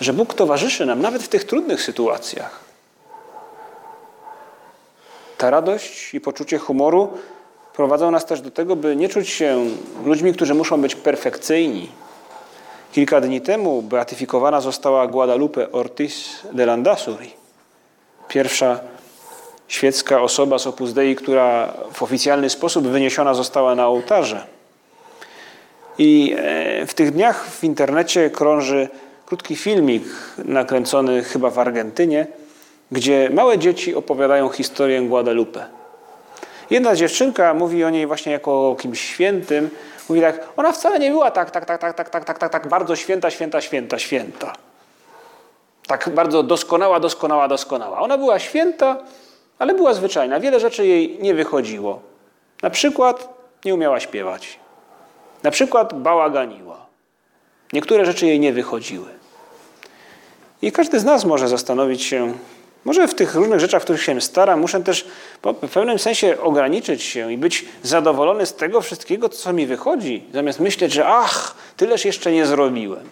że 0.00 0.12
Bóg 0.12 0.34
towarzyszy 0.34 0.86
nam 0.86 1.02
nawet 1.02 1.22
w 1.22 1.28
tych 1.28 1.44
trudnych 1.44 1.82
sytuacjach. 1.82 2.60
Ta 5.38 5.50
radość 5.50 6.14
i 6.14 6.20
poczucie 6.20 6.58
humoru 6.58 7.08
prowadzą 7.74 8.10
nas 8.10 8.26
też 8.26 8.40
do 8.40 8.50
tego, 8.50 8.76
by 8.76 8.96
nie 8.96 9.08
czuć 9.08 9.28
się 9.28 9.66
ludźmi, 10.04 10.32
którzy 10.32 10.54
muszą 10.54 10.80
być 10.80 10.94
perfekcyjni. 10.94 11.88
Kilka 12.92 13.20
dni 13.20 13.40
temu 13.40 13.82
beatyfikowana 13.82 14.60
została 14.60 15.06
Guadalupe 15.06 15.72
Ortiz 15.72 16.28
de 16.52 16.66
Landazuri, 16.66 17.32
pierwsza 18.28 18.80
świecka 19.68 20.22
osoba 20.22 20.58
z 20.58 20.66
Opus 20.66 20.92
Dei, 20.92 21.16
która 21.16 21.74
w 21.92 22.02
oficjalny 22.02 22.50
sposób 22.50 22.86
wyniesiona 22.86 23.34
została 23.34 23.74
na 23.74 23.86
ołtarze. 23.86 24.57
I 25.98 26.36
e, 26.38 26.86
w 26.86 26.94
tych 26.94 27.10
dniach 27.10 27.46
w 27.46 27.64
internecie 27.64 28.30
krąży 28.30 28.88
krótki 29.26 29.56
filmik 29.56 30.04
nakręcony 30.44 31.24
chyba 31.24 31.50
w 31.50 31.58
Argentynie, 31.58 32.26
gdzie 32.92 33.30
małe 33.32 33.58
dzieci 33.58 33.94
opowiadają 33.94 34.48
historię 34.48 35.00
Guadalupe. 35.02 35.66
Jedna 36.70 36.96
dziewczynka 36.96 37.54
mówi 37.54 37.84
o 37.84 37.90
niej 37.90 38.06
właśnie 38.06 38.32
jako 38.32 38.70
o 38.70 38.76
kimś 38.76 39.00
świętym. 39.00 39.70
Mówi 40.08 40.20
tak, 40.20 40.48
ona 40.56 40.72
wcale 40.72 40.98
nie 40.98 41.10
była 41.10 41.30
tak, 41.30 41.50
tak, 41.50 41.64
tak, 41.64 41.80
tak, 41.80 41.96
tak, 41.96 42.10
tak, 42.10 42.24
tak, 42.24 42.38
tak, 42.38 42.52
tak 42.52 42.68
bardzo 42.68 42.96
święta, 42.96 43.30
święta, 43.30 43.60
święta, 43.60 43.98
święta. 43.98 44.52
Tak 45.86 46.08
bardzo 46.08 46.42
doskonała, 46.42 47.00
doskonała, 47.00 47.48
doskonała. 47.48 48.00
Ona 48.00 48.18
była 48.18 48.38
święta, 48.38 48.96
ale 49.58 49.74
była 49.74 49.94
zwyczajna. 49.94 50.40
Wiele 50.40 50.60
rzeczy 50.60 50.86
jej 50.86 51.18
nie 51.22 51.34
wychodziło. 51.34 52.00
Na 52.62 52.70
przykład 52.70 53.28
nie 53.64 53.74
umiała 53.74 54.00
śpiewać. 54.00 54.58
Na 55.42 55.50
przykład 55.50 56.02
bałaganiła. 56.02 56.86
Niektóre 57.72 58.06
rzeczy 58.06 58.26
jej 58.26 58.40
nie 58.40 58.52
wychodziły. 58.52 59.08
I 60.62 60.72
każdy 60.72 61.00
z 61.00 61.04
nas 61.04 61.24
może 61.24 61.48
zastanowić 61.48 62.02
się, 62.02 62.34
może 62.84 63.08
w 63.08 63.14
tych 63.14 63.34
różnych 63.34 63.60
rzeczach, 63.60 63.82
w 63.82 63.84
których 63.84 64.02
się 64.02 64.20
staram, 64.20 64.60
muszę 64.60 64.80
też 64.80 65.08
w 65.42 65.68
pewnym 65.68 65.98
sensie 65.98 66.40
ograniczyć 66.40 67.02
się 67.02 67.32
i 67.32 67.38
być 67.38 67.64
zadowolony 67.82 68.46
z 68.46 68.54
tego 68.54 68.80
wszystkiego, 68.80 69.28
co 69.28 69.52
mi 69.52 69.66
wychodzi, 69.66 70.24
zamiast 70.32 70.60
myśleć, 70.60 70.92
że 70.92 71.06
ach, 71.06 71.54
tyleż 71.76 72.04
jeszcze 72.04 72.32
nie 72.32 72.46
zrobiłem. 72.46 73.08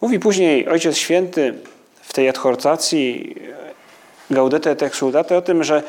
Mówi 0.00 0.18
później 0.18 0.68
Ojciec 0.68 0.96
Święty 0.96 1.54
w 2.02 2.12
tej 2.12 2.28
adhortacji 2.28 3.36
Gaudete 4.30 4.70
et 4.70 4.82
Exultate 4.82 5.36
o 5.36 5.42
tym, 5.42 5.64
że 5.64 5.82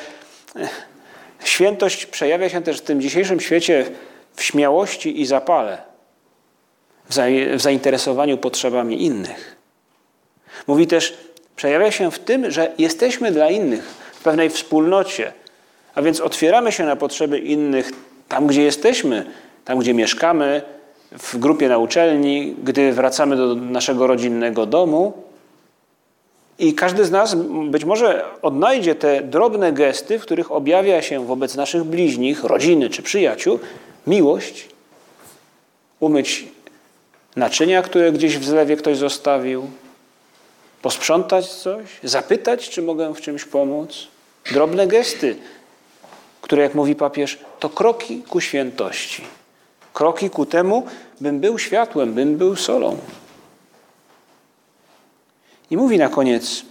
Świętość 1.44 2.06
przejawia 2.06 2.50
się 2.50 2.62
też 2.62 2.78
w 2.78 2.82
tym 2.82 3.02
dzisiejszym 3.02 3.40
świecie 3.40 3.86
w 4.36 4.44
śmiałości 4.44 5.22
i 5.22 5.26
zapale, 5.26 5.78
w 7.10 7.62
zainteresowaniu 7.62 8.38
potrzebami 8.38 9.06
innych. 9.06 9.56
Mówi 10.68 10.88
też, 10.88 11.18
przejawia 11.56 11.92
się 11.92 12.12
w 12.12 12.20
tym, 12.20 12.52
że 12.52 12.72
jesteśmy 12.78 13.32
dla 13.32 13.50
innych 13.50 13.84
w 14.14 14.24
pewnej 14.24 14.50
wspólnocie, 14.50 15.34
a 15.96 16.02
więc 16.02 16.22
otwieramy 16.22 16.72
się 16.72 16.84
na 16.84 16.96
potrzeby 16.96 17.40
innych 17.40 17.92
tam, 18.30 18.48
gdzie 18.48 18.64
jesteśmy, 18.64 19.26
tam, 19.66 19.80
gdzie 19.80 19.94
mieszkamy, 19.94 20.62
w 21.12 21.38
grupie 21.38 21.70
na 21.70 21.78
uczelni, 21.78 22.56
gdy 22.64 22.94
wracamy 22.94 23.36
do 23.36 23.56
naszego 23.56 24.08
rodzinnego 24.08 24.66
domu, 24.66 25.14
i 26.60 26.74
każdy 26.74 27.06
z 27.06 27.12
nas 27.12 27.36
być 27.66 27.86
może 27.86 28.26
odnajdzie 28.42 28.96
te 28.96 29.22
drobne 29.22 29.74
gesty, 29.74 30.20
w 30.20 30.22
których 30.22 30.52
objawia 30.52 31.02
się 31.02 31.26
wobec 31.26 31.56
naszych 31.56 31.84
bliźnich, 31.84 32.44
rodziny 32.44 32.90
czy 32.90 33.02
przyjaciół 33.02 33.60
miłość, 34.08 34.68
umyć 36.00 36.46
naczynia, 37.36 37.82
które 37.82 38.12
gdzieś 38.12 38.38
w 38.38 38.46
zlewie 38.46 38.78
ktoś 38.78 38.98
zostawił, 38.98 39.68
posprzątać 40.82 41.50
coś, 41.50 41.86
zapytać, 42.04 42.70
czy 42.70 42.82
mogę 42.82 43.14
w 43.14 43.22
czymś 43.22 43.46
pomóc. 43.46 44.08
Drobne 44.52 44.88
gesty, 44.88 45.36
które, 46.42 46.64
jak 46.64 46.76
mówi 46.76 46.96
papież, 46.96 47.40
to 47.60 47.70
kroki 47.70 48.24
ku 48.30 48.42
świętości. 48.42 49.22
Kroki 49.94 50.30
ku 50.30 50.46
temu, 50.46 50.86
bym 51.22 51.40
był 51.40 51.60
światłem, 51.60 52.14
bym 52.14 52.38
był 52.38 52.56
solą. 52.56 52.98
I 55.74 55.78
mówi 55.78 55.98
na 55.98 56.10
koniec, 56.10 56.66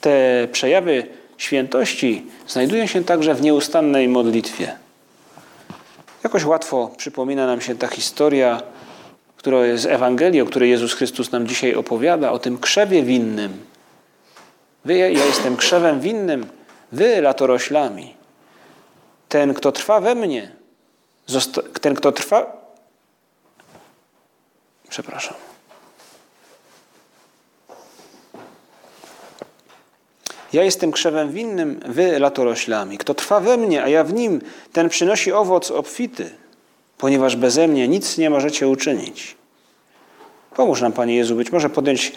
te 0.00 0.48
przejawy 0.52 1.06
świętości 1.38 2.26
znajdują 2.48 2.86
się 2.86 3.04
także 3.04 3.34
w 3.34 3.42
nieustannej 3.42 4.08
modlitwie. 4.08 4.76
Jakoś 6.24 6.44
łatwo 6.44 6.90
przypomina 6.96 7.46
nam 7.46 7.60
się 7.60 7.74
ta 7.74 7.88
historia, 7.88 8.62
która 9.36 9.66
jest 9.66 9.82
z 9.82 9.86
Ewangelii, 9.86 10.40
o 10.40 10.46
której 10.46 10.70
Jezus 10.70 10.94
Chrystus 10.94 11.32
nam 11.32 11.46
dzisiaj 11.46 11.74
opowiada, 11.74 12.32
o 12.32 12.38
tym 12.38 12.58
krzewie 12.58 13.02
winnym. 13.02 13.64
Wy, 14.84 14.98
ja 14.98 15.08
jestem 15.08 15.56
krzewem 15.56 16.00
winnym, 16.00 16.46
wy 16.92 17.20
latoroślami. 17.20 18.14
Ten, 19.28 19.54
kto 19.54 19.72
trwa 19.72 20.00
we 20.00 20.14
mnie, 20.14 20.52
ten, 21.80 21.94
kto 21.94 22.12
trwa. 22.12 22.56
Przepraszam. 24.88 25.53
Ja 30.54 30.62
jestem 30.62 30.92
krzewem 30.92 31.32
winnym, 31.32 31.80
wy 31.86 32.18
latoroślami. 32.18 32.98
Kto 32.98 33.14
trwa 33.14 33.40
we 33.40 33.56
mnie, 33.56 33.82
a 33.82 33.88
ja 33.88 34.04
w 34.04 34.12
nim, 34.12 34.40
ten 34.72 34.88
przynosi 34.88 35.32
owoc 35.32 35.70
obfity, 35.70 36.30
ponieważ 36.98 37.36
beze 37.36 37.68
mnie 37.68 37.88
nic 37.88 38.18
nie 38.18 38.30
możecie 38.30 38.68
uczynić. 38.68 39.36
Pomóż 40.56 40.80
nam, 40.80 40.92
Panie 40.92 41.16
Jezu, 41.16 41.34
być 41.34 41.52
może 41.52 41.70
podjąć 41.70 42.12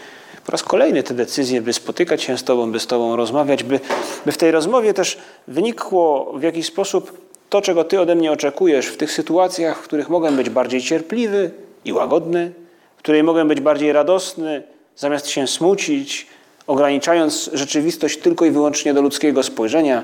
po 0.46 0.52
raz 0.52 0.64
kolejny 0.64 1.04
tę 1.04 1.14
decyzję, 1.14 1.62
by 1.62 1.74
spotykać 1.74 2.24
się 2.24 2.38
z 2.38 2.44
Tobą, 2.44 2.72
by 2.72 2.80
z 2.80 2.88
Tobą 2.88 3.16
rozmawiać, 3.16 3.64
by, 3.64 3.80
by 4.26 4.32
w 4.32 4.38
tej 4.38 4.52
rozmowie 4.52 4.94
też 4.94 5.18
wynikło 5.48 6.34
w 6.34 6.44
jakiś 6.44 6.66
sposób 6.66 7.18
to, 7.50 7.62
czego 7.62 7.84
Ty 7.84 8.02
ode 8.02 8.16
mnie 8.16 8.32
oczekujesz 8.32 8.88
w 8.88 8.98
tych 8.98 9.12
sytuacjach, 9.12 9.80
w 9.80 9.84
których 9.84 10.10
mogę 10.10 10.32
być 10.32 10.50
bardziej 10.50 10.82
cierpliwy 10.82 11.52
i 11.86 11.94
łagodny, 11.94 12.54
w 12.98 13.00
której 13.00 13.24
mogę 13.24 13.46
być 13.46 13.62
bardziej 13.62 13.92
radosny, 13.92 14.64
zamiast 14.96 15.28
się 15.28 15.48
smucić, 15.48 16.28
ograniczając 16.68 17.50
rzeczywistość 17.54 18.18
tylko 18.18 18.46
i 18.46 18.52
wyłącznie 18.52 18.94
do 18.94 19.02
ludzkiego 19.02 19.44
spojrzenia, 19.44 20.04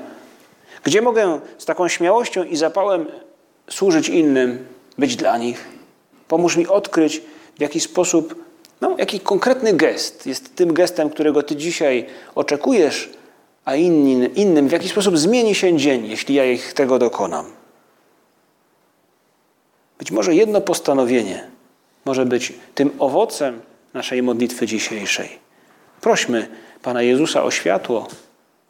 gdzie 0.82 1.02
mogę 1.02 1.40
z 1.58 1.64
taką 1.64 1.88
śmiałością 1.88 2.44
i 2.44 2.56
zapałem 2.56 3.06
służyć 3.70 4.08
innym, 4.08 4.66
być 4.98 5.16
dla 5.16 5.38
nich. 5.38 5.68
Pomóż 6.28 6.56
mi 6.56 6.66
odkryć, 6.66 7.22
w 7.56 7.60
jaki 7.60 7.80
sposób, 7.80 8.44
no, 8.80 8.96
jaki 8.98 9.20
konkretny 9.20 9.72
gest 9.72 10.26
jest 10.26 10.56
tym 10.56 10.74
gestem, 10.74 11.10
którego 11.10 11.42
Ty 11.42 11.56
dzisiaj 11.56 12.06
oczekujesz, 12.34 13.10
a 13.64 13.74
innym, 13.74 14.34
innym 14.34 14.68
w 14.68 14.72
jaki 14.72 14.88
sposób 14.88 15.18
zmieni 15.18 15.54
się 15.54 15.76
dzień, 15.76 16.06
jeśli 16.06 16.34
ja 16.34 16.44
ich 16.44 16.72
tego 16.72 16.98
dokonam. 16.98 17.46
Być 19.98 20.10
może 20.10 20.34
jedno 20.34 20.60
postanowienie 20.60 21.54
może 22.04 22.26
być 22.26 22.52
tym 22.74 22.90
owocem 22.98 23.60
naszej 23.94 24.22
modlitwy 24.22 24.66
dzisiejszej. 24.66 25.43
Prośmy 26.04 26.48
Pana 26.82 27.02
Jezusa 27.02 27.44
o 27.44 27.50
światło, 27.50 28.08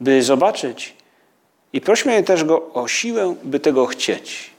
by 0.01 0.23
zobaczyć 0.23 0.95
i 1.73 1.81
prośmy 1.81 2.23
też 2.23 2.45
Go 2.45 2.73
o 2.73 2.89
siłę, 2.89 3.35
by 3.45 3.61
tego 3.61 3.87
chcieć. 3.87 4.51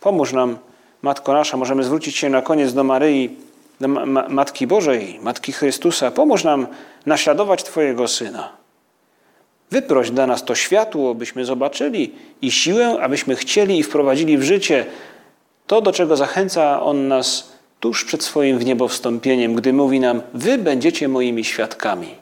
Pomóż 0.00 0.32
nam, 0.32 0.58
Matko 1.02 1.32
nasza, 1.32 1.56
możemy 1.56 1.84
zwrócić 1.84 2.16
się 2.16 2.28
na 2.28 2.42
koniec 2.42 2.72
do 2.72 2.84
Maryi, 2.84 3.36
do 3.80 3.88
Matki 4.28 4.66
Bożej, 4.66 5.18
Matki 5.22 5.52
Chrystusa. 5.52 6.10
Pomóż 6.10 6.44
nam 6.44 6.66
naśladować 7.06 7.62
Twojego 7.62 8.08
Syna. 8.08 8.52
Wyproś 9.70 10.10
dla 10.10 10.26
nas 10.26 10.44
to 10.44 10.54
światło, 10.54 11.14
byśmy 11.14 11.44
zobaczyli 11.44 12.14
i 12.42 12.50
siłę, 12.50 12.98
abyśmy 13.00 13.36
chcieli 13.36 13.78
i 13.78 13.82
wprowadzili 13.82 14.38
w 14.38 14.42
życie 14.42 14.86
to, 15.66 15.80
do 15.80 15.92
czego 15.92 16.16
zachęca 16.16 16.82
On 16.82 17.08
nas 17.08 17.51
tuż 17.82 18.04
przed 18.04 18.22
swoim 18.22 18.58
wniebowstąpieniem, 18.58 19.54
gdy 19.54 19.72
mówi 19.72 20.00
nam: 20.00 20.22
Wy 20.34 20.58
będziecie 20.58 21.08
moimi 21.08 21.44
świadkami. 21.44 22.14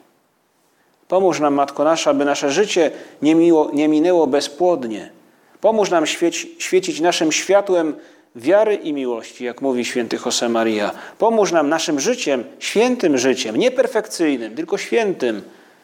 Pomóż 1.07 1.39
nam, 1.39 1.53
Matko 1.53 1.83
Nasza, 1.83 2.13
by 2.13 2.25
nasze 2.25 2.51
życie 2.51 2.91
nie, 3.21 3.35
miło, 3.35 3.69
nie 3.73 3.87
minęło 3.87 4.27
bezpłodnie. 4.27 5.09
Pomóż 5.61 5.89
nam 5.89 6.05
świeci, 6.05 6.55
świecić 6.59 6.99
naszym 6.99 7.31
światłem 7.31 7.95
wiary 8.35 8.75
i 8.75 8.93
miłości, 8.93 9.43
jak 9.45 9.61
mówi 9.61 9.85
święty 9.85 10.17
Josemaria. 10.25 10.91
Pomóż 11.17 11.51
nam 11.51 11.69
naszym 11.69 11.99
życiem, 11.99 12.43
świętym 12.59 13.17
życiem, 13.17 13.57
nie 13.57 13.71
perfekcyjnym, 13.71 14.55
tylko 14.55 14.77
świętym, 14.77 15.41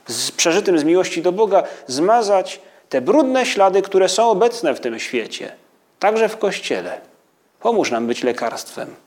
z, 0.08 0.32
przeżytym 0.32 0.80
z 0.80 0.84
miłości 0.84 1.22
do 1.22 1.32
Boga, 1.32 1.63
zmazać 1.88 2.60
te 2.90 3.02
brudne 3.02 3.46
ślady, 3.46 3.82
które 3.82 4.10
są 4.10 4.30
obecne 4.30 4.76
w 4.76 4.80
tym 4.80 5.00
świecie, 5.00 5.52
także 6.00 6.30
w 6.30 6.38
Kościele. 6.38 7.02
Pomóż 7.60 7.92
nam 7.92 8.08
być 8.08 8.24
lekarstwem. 8.24 9.07